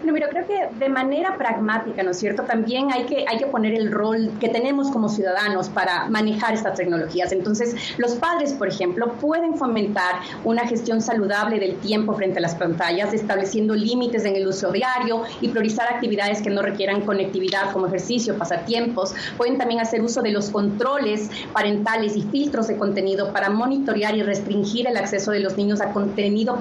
No, 0.03 0.15
mira, 0.15 0.29
creo 0.31 0.47
que 0.47 0.69
de 0.79 0.89
manera 0.89 1.37
pragmática, 1.37 2.03
¿no 2.03 2.13
es 2.13 2.19
cierto? 2.19 2.45
También 2.45 2.91
hay 2.91 3.05
que, 3.05 3.27
hay 3.29 3.37
que 3.37 3.47
poner 3.47 3.75
el 3.75 3.93
rol 3.93 4.31
que 4.41 4.49
tenemos 4.49 4.91
como 4.91 5.11
ciudadanos 5.11 5.69
para 5.69 6.09
manejar 6.09 6.55
estas 6.55 6.75
tecnologías. 6.75 7.33
Entonces, 7.33 7.77
los 7.99 8.15
padres, 8.15 8.55
por 8.55 8.69
ejemplo, 8.69 9.13
pueden 9.21 9.57
fomentar 9.57 10.21
una 10.43 10.67
gestión 10.67 11.03
saludable 11.03 11.61
del 11.61 11.77
tiempo 11.77 12.15
frente 12.15 12.39
a 12.39 12.43
las 12.43 12.55
pantallas, 12.55 13.13
estableciendo 13.13 13.75
límites 13.75 14.25
en 14.25 14.37
el 14.37 14.47
uso 14.47 14.73
diario 14.73 15.23
y 15.43 15.49
priorizar 15.49 15.93
actividades 15.93 16.41
que 16.41 16.49
no 16.49 16.63
requieran 16.63 17.03
conectividad 17.03 17.71
como 17.73 17.87
ejercicio, 17.87 18.39
pasatiempos. 18.39 19.15
Pueden 19.37 19.59
también 19.59 19.81
hacer 19.81 20.01
uso 20.01 20.23
de 20.23 20.31
los 20.31 20.49
controles 20.49 21.31
parentales 21.53 22.17
y 22.17 22.23
filtros 22.23 22.69
de 22.69 22.79
contenido 22.79 23.35
para 23.35 23.51
monitorear 23.51 24.17
y 24.17 24.23
restringir 24.23 24.87
el 24.87 24.97
acceso 24.97 25.31
de 25.31 25.41
los 25.41 25.59
niños 25.59 25.83
a 25.83 25.93
contenido 25.93 26.59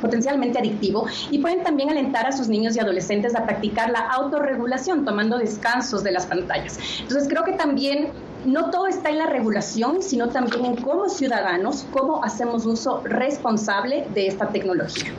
potencialmente 0.00 0.58
adictivo 0.58 1.06
y 1.30 1.38
pueden 1.38 1.62
también 1.62 1.90
alentar 1.90 2.26
a 2.26 2.32
sus 2.32 2.48
niños 2.48 2.76
y 2.76 2.79
adolescentes 2.80 3.34
a 3.34 3.44
practicar 3.44 3.90
la 3.90 4.00
autorregulación, 4.10 5.04
tomando 5.04 5.38
descansos 5.38 6.02
de 6.02 6.12
las 6.12 6.26
pantallas. 6.26 6.78
Entonces 7.00 7.28
creo 7.28 7.44
que 7.44 7.52
también 7.52 8.10
no 8.44 8.70
todo 8.70 8.86
está 8.86 9.10
en 9.10 9.18
la 9.18 9.26
regulación, 9.26 10.02
sino 10.02 10.28
también 10.28 10.64
en 10.64 10.76
cómo 10.76 11.08
ciudadanos, 11.08 11.86
cómo 11.92 12.24
hacemos 12.24 12.66
uso 12.66 13.02
responsable 13.04 14.06
de 14.14 14.26
esta 14.26 14.48
tecnología. 14.48 15.12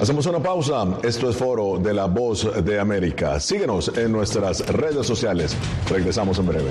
Hacemos 0.00 0.26
una 0.26 0.40
pausa. 0.40 0.86
Esto 1.02 1.30
es 1.30 1.36
Foro 1.36 1.78
de 1.78 1.94
la 1.94 2.06
Voz 2.06 2.64
de 2.64 2.80
América. 2.80 3.38
Síguenos 3.38 3.96
en 3.96 4.10
nuestras 4.10 4.66
redes 4.66 5.06
sociales. 5.06 5.56
Regresamos 5.88 6.38
en 6.38 6.46
breve. 6.46 6.70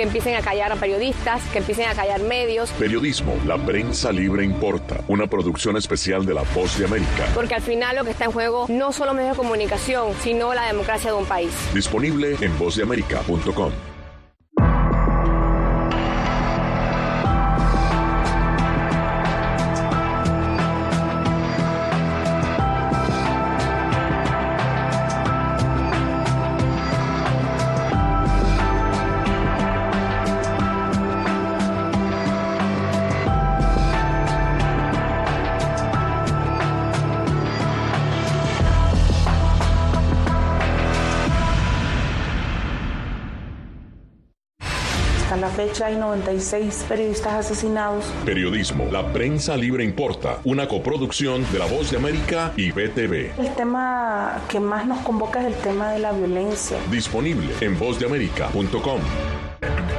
Que 0.00 0.04
empiecen 0.04 0.34
a 0.34 0.40
callar 0.40 0.72
a 0.72 0.76
periodistas, 0.76 1.42
que 1.52 1.58
empiecen 1.58 1.86
a 1.86 1.94
callar 1.94 2.22
medios. 2.22 2.70
Periodismo, 2.70 3.34
la 3.46 3.58
prensa 3.58 4.10
libre 4.10 4.42
importa. 4.42 5.04
Una 5.08 5.26
producción 5.26 5.76
especial 5.76 6.24
de 6.24 6.32
La 6.32 6.42
Voz 6.54 6.78
de 6.78 6.86
América. 6.86 7.26
Porque 7.34 7.54
al 7.54 7.60
final 7.60 7.96
lo 7.96 8.04
que 8.04 8.12
está 8.12 8.24
en 8.24 8.32
juego 8.32 8.64
no 8.70 8.92
solo 8.92 9.12
medios 9.12 9.32
de 9.32 9.42
comunicación, 9.42 10.14
sino 10.22 10.54
la 10.54 10.68
democracia 10.68 11.10
de 11.10 11.18
un 11.18 11.26
país. 11.26 11.52
Disponible 11.74 12.34
en 12.40 12.58
vozdeamerica.com. 12.58 13.89
fecha 45.60 45.86
hay 45.86 45.96
96 45.96 46.86
periodistas 46.88 47.34
asesinados. 47.34 48.06
Periodismo, 48.24 48.88
la 48.90 49.12
prensa 49.12 49.58
libre 49.58 49.84
importa, 49.84 50.38
una 50.44 50.66
coproducción 50.66 51.44
de 51.52 51.58
La 51.58 51.66
Voz 51.66 51.90
de 51.90 51.98
América 51.98 52.54
y 52.56 52.72
BTV. 52.72 53.38
El 53.38 53.54
tema 53.56 54.40
que 54.48 54.58
más 54.58 54.86
nos 54.86 55.00
convoca 55.00 55.40
es 55.40 55.48
el 55.48 55.62
tema 55.62 55.92
de 55.92 55.98
la 55.98 56.12
violencia. 56.12 56.78
Disponible 56.90 57.52
en 57.60 57.78
vozdeamerica.com. 57.78 59.00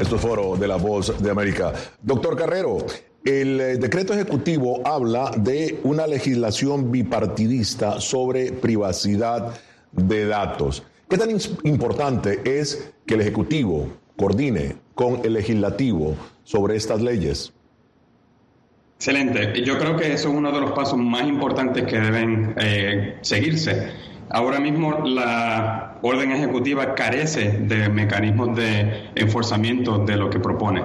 Esto 0.00 0.16
es 0.16 0.22
Foro 0.22 0.56
de 0.56 0.66
la 0.66 0.76
Voz 0.76 1.22
de 1.22 1.30
América. 1.30 1.74
Doctor 2.00 2.34
Carrero, 2.34 2.78
el 3.22 3.60
eh, 3.60 3.76
decreto 3.76 4.14
ejecutivo 4.14 4.80
habla 4.82 5.30
de 5.36 5.78
una 5.84 6.06
legislación 6.06 6.90
bipartidista 6.90 8.00
sobre 8.00 8.50
privacidad 8.50 9.54
de 9.92 10.26
datos. 10.26 10.82
¿Qué 11.06 11.18
tan 11.18 11.28
importante 11.64 12.40
es 12.44 12.92
que 13.06 13.14
el 13.14 13.20
Ejecutivo 13.20 13.88
coordine 14.16 14.76
con 14.94 15.20
el 15.22 15.34
Legislativo 15.34 16.16
sobre 16.44 16.76
estas 16.76 17.02
leyes? 17.02 17.52
Excelente. 18.96 19.62
Yo 19.62 19.78
creo 19.78 19.96
que 19.96 20.14
eso 20.14 20.30
es 20.30 20.34
uno 20.34 20.50
de 20.50 20.60
los 20.60 20.72
pasos 20.72 20.98
más 20.98 21.28
importantes 21.28 21.84
que 21.84 22.00
deben 22.00 22.54
eh, 22.58 23.18
seguirse. 23.20 23.90
Ahora 24.30 24.60
mismo 24.60 25.02
la 25.04 25.98
orden 26.02 26.30
ejecutiva 26.30 26.94
carece 26.94 27.50
de 27.50 27.88
mecanismos 27.88 28.56
de 28.56 29.10
enforzamiento 29.16 29.98
de 29.98 30.16
lo 30.16 30.30
que 30.30 30.38
propone. 30.38 30.84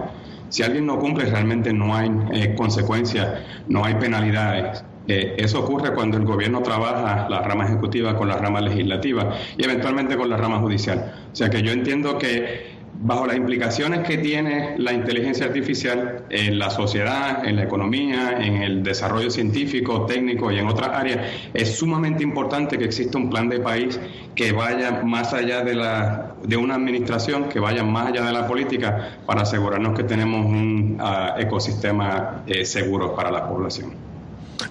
Si 0.49 0.63
alguien 0.63 0.87
no 0.87 0.97
cumple, 0.99 1.25
realmente 1.25 1.71
no 1.71 1.95
hay 1.95 2.09
eh, 2.33 2.55
consecuencias, 2.55 3.41
no 3.67 3.85
hay 3.85 3.95
penalidades. 3.95 4.83
Eh, 5.07 5.35
eso 5.37 5.59
ocurre 5.59 5.93
cuando 5.93 6.17
el 6.17 6.25
gobierno 6.25 6.63
trabaja 6.63 7.29
la 7.29 7.41
rama 7.43 7.65
ejecutiva 7.65 8.15
con 8.15 8.27
la 8.27 8.37
rama 8.37 8.61
legislativa 8.61 9.35
y 9.55 9.63
eventualmente 9.63 10.17
con 10.17 10.29
la 10.29 10.37
rama 10.37 10.59
judicial. 10.59 11.13
O 11.31 11.35
sea 11.35 11.49
que 11.49 11.61
yo 11.61 11.71
entiendo 11.71 12.17
que 12.17 12.74
bajo 13.01 13.25
las 13.25 13.35
implicaciones 13.35 14.07
que 14.07 14.17
tiene 14.17 14.75
la 14.77 14.93
inteligencia 14.93 15.45
artificial 15.45 16.25
en 16.29 16.57
la 16.57 16.69
sociedad, 16.69 17.45
en 17.45 17.57
la 17.57 17.63
economía, 17.63 18.37
en 18.39 18.63
el 18.63 18.83
desarrollo 18.83 19.29
científico, 19.29 20.05
técnico 20.05 20.51
y 20.51 20.59
en 20.59 20.67
otras 20.67 20.89
áreas, 20.89 21.31
es 21.53 21.77
sumamente 21.77 22.23
importante 22.23 22.77
que 22.77 22.85
exista 22.85 23.17
un 23.17 23.29
plan 23.29 23.49
de 23.49 23.59
país 23.59 23.99
que 24.33 24.51
vaya 24.51 25.01
más 25.03 25.33
allá 25.33 25.63
de, 25.63 25.75
la, 25.75 26.35
de 26.43 26.57
una 26.57 26.75
administración, 26.75 27.49
que 27.49 27.59
vaya 27.59 27.83
más 27.83 28.07
allá 28.07 28.23
de 28.25 28.33
la 28.33 28.47
política 28.47 29.17
para 29.25 29.41
asegurarnos 29.41 29.95
que 29.97 30.03
tenemos 30.03 30.45
un 30.45 30.97
ah, 30.99 31.35
ecosistema 31.37 32.43
eh, 32.47 32.65
seguro 32.65 33.15
para 33.15 33.31
la 33.31 33.47
población. 33.47 33.93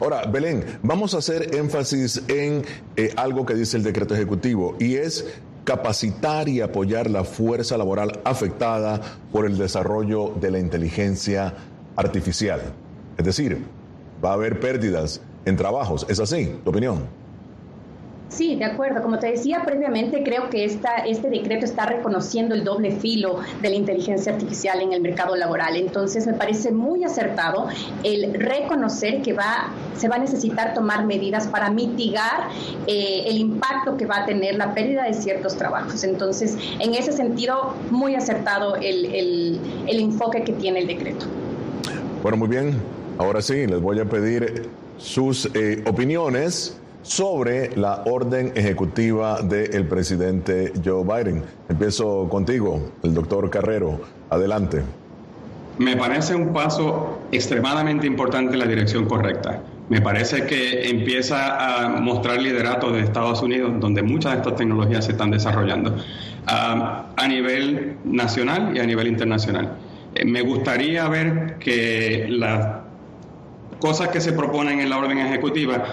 Ahora, 0.00 0.24
Belén, 0.26 0.64
vamos 0.82 1.14
a 1.14 1.18
hacer 1.18 1.54
énfasis 1.54 2.22
en 2.28 2.64
eh, 2.96 3.12
algo 3.16 3.44
que 3.44 3.54
dice 3.54 3.76
el 3.76 3.82
decreto 3.82 4.14
ejecutivo 4.14 4.76
y 4.80 4.96
es 4.96 5.40
capacitar 5.64 6.48
y 6.48 6.61
apoyar 6.61 7.11
la 7.11 7.24
fuerza 7.24 7.77
laboral 7.77 8.20
afectada 8.24 9.00
por 9.33 9.46
el 9.46 9.59
desarrollo 9.59 10.33
de 10.40 10.50
la 10.50 10.59
inteligencia 10.59 11.55
artificial. 11.96 12.61
Es 13.16 13.24
decir, 13.24 13.64
va 14.24 14.31
a 14.31 14.35
haber 14.35 14.61
pérdidas 14.61 15.20
en 15.44 15.57
trabajos. 15.57 16.07
¿Es 16.09 16.20
así? 16.20 16.59
¿Tu 16.64 16.70
opinión? 16.70 17.23
Sí, 18.28 18.56
de 18.56 18.64
acuerdo. 18.64 19.02
Como 19.02 19.18
te 19.18 19.28
decía 19.28 19.62
previamente, 19.64 20.22
creo 20.24 20.50
que 20.50 20.64
esta, 20.64 20.96
este 21.06 21.28
decreto 21.28 21.64
está 21.64 21.87
reconociendo 21.87 22.54
el 22.54 22.64
doble 22.64 22.90
filo 22.92 23.38
de 23.60 23.68
la 23.68 23.76
inteligencia 23.76 24.32
artificial 24.32 24.80
en 24.80 24.92
el 24.92 25.02
mercado 25.02 25.37
laboral. 25.37 25.76
Entonces, 25.76 26.26
me 26.26 26.32
parece 26.32 26.72
muy 26.72 27.04
acertado 27.04 27.68
el 28.02 28.34
reconocer 28.34 29.22
que 29.22 29.34
va, 29.34 29.70
se 29.96 30.08
va 30.08 30.16
a 30.16 30.18
necesitar 30.18 30.74
tomar 30.74 31.04
medidas 31.04 31.46
para 31.46 31.70
mitigar 31.70 32.48
eh, 32.87 33.24
el 33.26 33.38
impacto 33.38 33.96
que 33.96 34.06
va 34.06 34.22
a 34.22 34.26
tener 34.26 34.56
la 34.56 34.74
pérdida 34.74 35.04
de 35.04 35.14
ciertos 35.14 35.56
trabajos. 35.56 36.02
Entonces, 36.02 36.56
en 36.80 36.94
ese 36.94 37.12
sentido, 37.12 37.74
muy 37.90 38.14
acertado 38.14 38.76
el, 38.76 39.60
enfoque 39.87 40.42
que 40.42 40.52
tiene 40.54 40.80
el 40.80 40.87
decreto. 40.87 41.26
Bueno, 42.22 42.38
muy 42.38 42.48
bien. 42.48 42.74
Ahora 43.18 43.40
sí, 43.40 43.66
les 43.66 43.80
voy 43.80 44.00
a 44.00 44.06
pedir 44.06 44.68
sus 44.98 45.48
eh, 45.54 45.82
opiniones 45.87 46.76
sobre 47.05 47.77
la 47.77 48.03
orden 48.07 48.53
ejecutiva 48.57 49.43
del 49.43 49.87
presidente 49.87 50.73
Joe 50.85 51.05
Biden. 51.05 51.45
Empiezo 51.69 52.29
contigo, 52.29 52.90
el 53.03 53.14
doctor 53.14 53.51
Carrero. 53.51 54.01
Adelante. 54.31 54.83
Me 55.79 55.97
parece 55.97 56.35
un 56.35 56.53
paso 56.53 57.21
extremadamente 57.31 58.07
importante 58.07 58.55
en 58.55 58.59
la 58.59 58.67
dirección 58.67 59.05
correcta. 59.05 59.61
Me 59.90 60.01
parece 60.01 60.47
que 60.47 60.88
empieza 60.88 61.85
a 61.85 61.88
mostrar 62.01 62.40
liderato 62.40 62.90
de 62.90 63.01
Estados 63.01 63.43
Unidos, 63.43 63.73
donde 63.81 64.03
muchas 64.03 64.33
de 64.33 64.38
estas 64.38 64.57
tecnologías 64.57 65.05
se 65.05 65.12
están 65.12 65.31
desarrollando, 65.31 65.95
a 66.47 67.29
nivel 67.29 67.97
nacional 68.05 68.75
y 68.75 68.81
a 68.81 68.87
nivel 68.87 69.09
internacional. 69.09 69.77
Eh, 70.14 70.25
me 70.25 70.43
gustaría 70.43 71.09
ver 71.09 71.57
que 71.59 72.27
las 72.31 72.79
cosas 73.79 74.09
que 74.09 74.21
se 74.21 74.33
proponen 74.33 74.81
en 74.81 74.88
la 74.88 74.99
orden 74.99 75.19
ejecutiva 75.19 75.85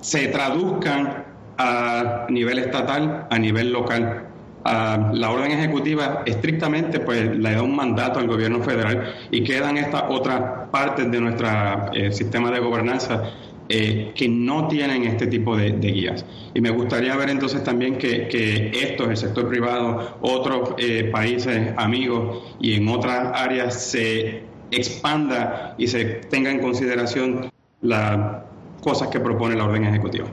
se 0.00 0.28
traduzcan 0.28 1.24
a 1.58 2.26
nivel 2.28 2.58
estatal, 2.58 3.26
a 3.30 3.38
nivel 3.38 3.72
local. 3.72 4.28
la 4.64 5.30
orden 5.30 5.52
ejecutiva 5.52 6.22
estrictamente 6.26 6.98
pues 6.98 7.36
le 7.36 7.52
da 7.52 7.62
un 7.62 7.76
mandato 7.76 8.18
al 8.18 8.26
gobierno 8.26 8.60
federal 8.62 9.14
y 9.30 9.44
quedan 9.44 9.76
estas 9.76 10.04
otras 10.08 10.68
partes 10.72 11.08
de 11.08 11.20
nuestro 11.20 11.48
eh, 11.92 12.10
sistema 12.10 12.50
de 12.50 12.58
gobernanza 12.58 13.30
eh, 13.68 14.12
que 14.14 14.28
no 14.28 14.68
tienen 14.68 15.04
este 15.04 15.26
tipo 15.26 15.56
de, 15.56 15.70
guías. 15.70 16.24
Y 16.54 16.60
me 16.60 16.70
gustaría 16.70 17.16
ver 17.16 17.30
entonces 17.30 17.64
también 17.64 17.98
que, 17.98 18.28
que 18.28 18.70
esto, 18.72 19.10
el 19.10 19.16
sector 19.16 19.48
privado, 19.48 20.18
otros 20.20 20.74
eh, 20.78 21.10
países 21.12 21.72
amigos 21.76 22.54
y 22.60 22.74
en 22.74 22.88
otras 22.88 23.30
áreas 23.34 23.74
se 23.74 24.44
expanda 24.70 25.74
y 25.78 25.88
se 25.88 26.04
tenga 26.04 26.50
en 26.50 26.60
consideración 26.60 27.50
la 27.82 28.46
cosas 28.86 29.08
que 29.08 29.18
propone 29.18 29.56
la 29.56 29.64
orden 29.64 29.84
ejecutiva. 29.84 30.28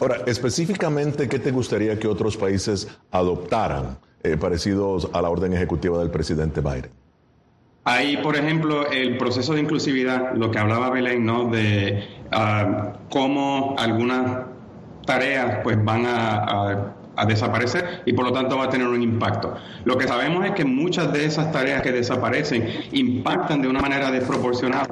Ahora, 0.00 0.18
específicamente, 0.24 1.28
¿qué 1.28 1.40
te 1.40 1.50
gustaría 1.50 1.98
que 1.98 2.06
otros 2.06 2.36
países 2.36 2.86
adoptaran 3.10 3.98
eh, 4.22 4.36
parecidos 4.36 5.10
a 5.12 5.20
la 5.20 5.30
orden 5.30 5.52
ejecutiva 5.52 5.98
del 5.98 6.12
presidente 6.12 6.60
Biden? 6.60 6.90
Hay, 7.82 8.18
por 8.18 8.36
ejemplo, 8.36 8.88
el 8.88 9.18
proceso 9.18 9.54
de 9.54 9.62
inclusividad, 9.62 10.32
lo 10.36 10.52
que 10.52 10.60
hablaba 10.60 10.90
Belén, 10.90 11.26
¿no? 11.26 11.50
De 11.50 12.04
ah, 12.30 12.92
cómo 13.10 13.74
algunas 13.76 14.46
tareas 15.04 15.58
pues 15.64 15.84
van 15.84 16.06
a, 16.06 16.94
desaparecer 17.26 18.02
y 18.06 18.14
por 18.14 18.24
lo 18.24 18.32
tanto 18.32 18.56
va 18.56 18.64
a 18.64 18.70
tener 18.70 18.86
un 18.86 19.02
impacto. 19.02 19.54
Lo 19.84 19.98
que 19.98 20.06
sabemos 20.08 20.42
es 20.46 20.52
que 20.52 20.64
muchas 20.64 21.12
de 21.12 21.26
esas 21.26 21.52
tareas 21.52 21.82
que 21.82 21.92
desaparecen 21.92 22.66
impactan 22.92 23.60
de 23.60 23.68
una 23.68 23.80
manera 23.80 24.10
desproporcionada 24.10 24.86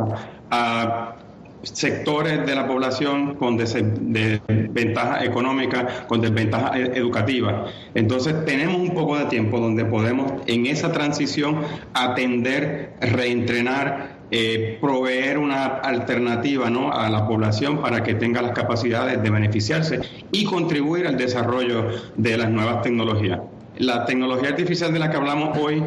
a 0.51 1.14
sectores 1.62 2.47
de 2.47 2.55
la 2.55 2.66
población 2.66 3.35
con 3.35 3.57
desventaja 3.57 5.25
económica, 5.25 6.07
con 6.07 6.21
desventaja 6.21 6.79
e-, 6.79 6.99
educativa. 6.99 7.66
Entonces 7.94 8.44
tenemos 8.44 8.81
un 8.81 8.94
poco 8.94 9.16
de 9.18 9.27
tiempo 9.27 9.59
donde 9.59 9.85
podemos 9.85 10.33
en 10.47 10.66
esa 10.66 10.92
transición 10.92 11.62
atender, 11.94 12.94
reentrenar, 13.01 14.18
eh, 14.31 14.79
proveer 14.81 15.38
una 15.38 15.64
alternativa 15.66 16.68
¿no? 16.68 16.92
a 16.92 17.09
la 17.09 17.27
población 17.27 17.81
para 17.81 18.03
que 18.03 18.14
tenga 18.14 18.42
las 18.42 18.53
capacidades 18.53 19.23
de 19.23 19.31
beneficiarse 19.31 20.01
y 20.31 20.44
contribuir 20.44 21.07
al 21.07 21.16
desarrollo 21.16 21.87
de 22.16 22.37
las 22.37 22.51
nuevas 22.51 22.83
tecnologías. 22.83 23.40
La 23.79 24.05
tecnología 24.05 24.51
artificial 24.51 24.92
de 24.92 24.99
la 24.99 25.11
que 25.11 25.16
hablamos 25.16 25.57
hoy 25.57 25.83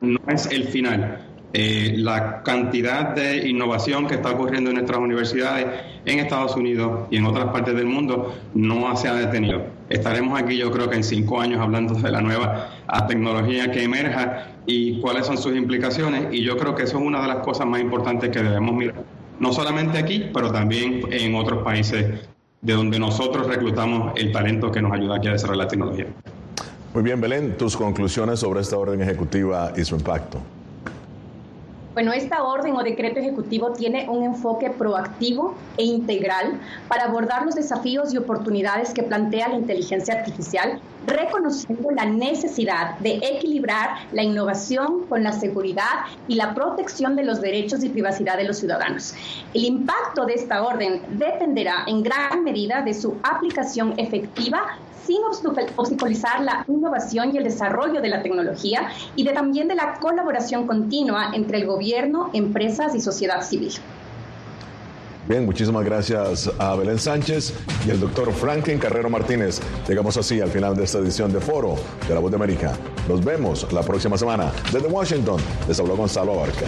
no 0.00 0.20
es 0.28 0.46
el 0.46 0.64
final 0.64 1.25
eh, 1.58 1.94
la 1.96 2.42
cantidad 2.42 3.14
de 3.14 3.48
innovación 3.48 4.06
que 4.06 4.16
está 4.16 4.32
ocurriendo 4.32 4.68
en 4.68 4.76
nuestras 4.76 4.98
universidades 4.98 5.66
en 6.04 6.18
Estados 6.18 6.54
Unidos 6.54 7.08
y 7.10 7.16
en 7.16 7.24
otras 7.24 7.46
partes 7.46 7.74
del 7.74 7.86
mundo 7.86 8.36
no 8.52 8.94
se 8.94 9.08
ha 9.08 9.14
detenido. 9.14 9.62
Estaremos 9.88 10.38
aquí 10.38 10.58
yo 10.58 10.70
creo 10.70 10.90
que 10.90 10.96
en 10.96 11.02
cinco 11.02 11.40
años 11.40 11.62
hablando 11.62 11.94
de 11.94 12.10
la 12.10 12.20
nueva 12.20 12.68
tecnología 13.08 13.70
que 13.70 13.84
emerja 13.84 14.48
y 14.66 15.00
cuáles 15.00 15.24
son 15.24 15.38
sus 15.38 15.56
implicaciones 15.56 16.26
y 16.30 16.44
yo 16.44 16.58
creo 16.58 16.74
que 16.74 16.82
eso 16.82 16.98
es 16.98 17.02
una 17.02 17.22
de 17.22 17.28
las 17.28 17.38
cosas 17.38 17.66
más 17.66 17.80
importantes 17.80 18.28
que 18.28 18.42
debemos 18.42 18.74
mirar, 18.74 18.96
no 19.40 19.50
solamente 19.50 19.96
aquí, 19.96 20.26
pero 20.34 20.52
también 20.52 21.04
en 21.10 21.34
otros 21.36 21.64
países 21.64 22.20
de 22.60 22.72
donde 22.74 22.98
nosotros 22.98 23.46
reclutamos 23.46 24.12
el 24.16 24.30
talento 24.30 24.70
que 24.70 24.82
nos 24.82 24.92
ayuda 24.92 25.16
aquí 25.16 25.28
a 25.28 25.32
desarrollar 25.32 25.64
la 25.64 25.68
tecnología. 25.68 26.06
Muy 26.92 27.02
bien, 27.02 27.18
Belén, 27.18 27.56
tus 27.56 27.78
conclusiones 27.78 28.40
sobre 28.40 28.60
esta 28.60 28.76
orden 28.76 29.00
ejecutiva 29.00 29.72
y 29.74 29.84
su 29.86 29.96
impacto. 29.96 30.42
Bueno, 31.96 32.12
esta 32.12 32.42
orden 32.42 32.76
o 32.76 32.82
decreto 32.82 33.20
ejecutivo 33.20 33.72
tiene 33.72 34.06
un 34.10 34.22
enfoque 34.22 34.68
proactivo 34.68 35.54
e 35.78 35.84
integral 35.84 36.60
para 36.88 37.04
abordar 37.04 37.46
los 37.46 37.54
desafíos 37.54 38.12
y 38.12 38.18
oportunidades 38.18 38.92
que 38.92 39.02
plantea 39.02 39.48
la 39.48 39.54
inteligencia 39.54 40.12
artificial, 40.12 40.78
reconociendo 41.06 41.90
la 41.92 42.04
necesidad 42.04 42.98
de 42.98 43.14
equilibrar 43.22 44.00
la 44.12 44.22
innovación 44.22 45.06
con 45.06 45.22
la 45.22 45.32
seguridad 45.32 46.04
y 46.28 46.34
la 46.34 46.54
protección 46.54 47.16
de 47.16 47.24
los 47.24 47.40
derechos 47.40 47.82
y 47.82 47.88
privacidad 47.88 48.36
de 48.36 48.44
los 48.44 48.58
ciudadanos. 48.58 49.14
El 49.54 49.64
impacto 49.64 50.26
de 50.26 50.34
esta 50.34 50.64
orden 50.64 51.00
dependerá 51.12 51.84
en 51.86 52.02
gran 52.02 52.44
medida 52.44 52.82
de 52.82 52.92
su 52.92 53.16
aplicación 53.22 53.94
efectiva 53.96 54.76
sin 55.06 55.18
obstaculizar 55.24 56.40
la 56.42 56.64
innovación 56.68 57.34
y 57.34 57.38
el 57.38 57.44
desarrollo 57.44 58.00
de 58.00 58.08
la 58.08 58.22
tecnología 58.22 58.88
y 59.14 59.24
de, 59.24 59.32
también 59.32 59.68
de 59.68 59.74
la 59.74 59.94
colaboración 60.00 60.66
continua 60.66 61.30
entre 61.34 61.58
el 61.58 61.66
gobierno, 61.66 62.30
empresas 62.32 62.94
y 62.94 63.00
sociedad 63.00 63.42
civil. 63.42 63.72
Bien, 65.28 65.44
muchísimas 65.44 65.84
gracias 65.84 66.48
a 66.58 66.76
Belén 66.76 67.00
Sánchez 67.00 67.52
y 67.84 67.90
el 67.90 67.98
doctor 67.98 68.32
Franklin 68.32 68.78
Carrero 68.78 69.10
Martínez. 69.10 69.60
Llegamos 69.88 70.16
así 70.16 70.40
al 70.40 70.50
final 70.50 70.76
de 70.76 70.84
esta 70.84 70.98
edición 70.98 71.32
de 71.32 71.40
Foro 71.40 71.74
de 72.06 72.14
la 72.14 72.20
Voz 72.20 72.30
de 72.30 72.36
América. 72.36 72.74
Nos 73.08 73.24
vemos 73.24 73.72
la 73.72 73.82
próxima 73.82 74.16
semana. 74.16 74.52
Desde 74.72 74.86
Washington, 74.86 75.40
les 75.66 75.80
habló 75.80 75.96
Gonzalo 75.96 76.32
Abarca. 76.32 76.66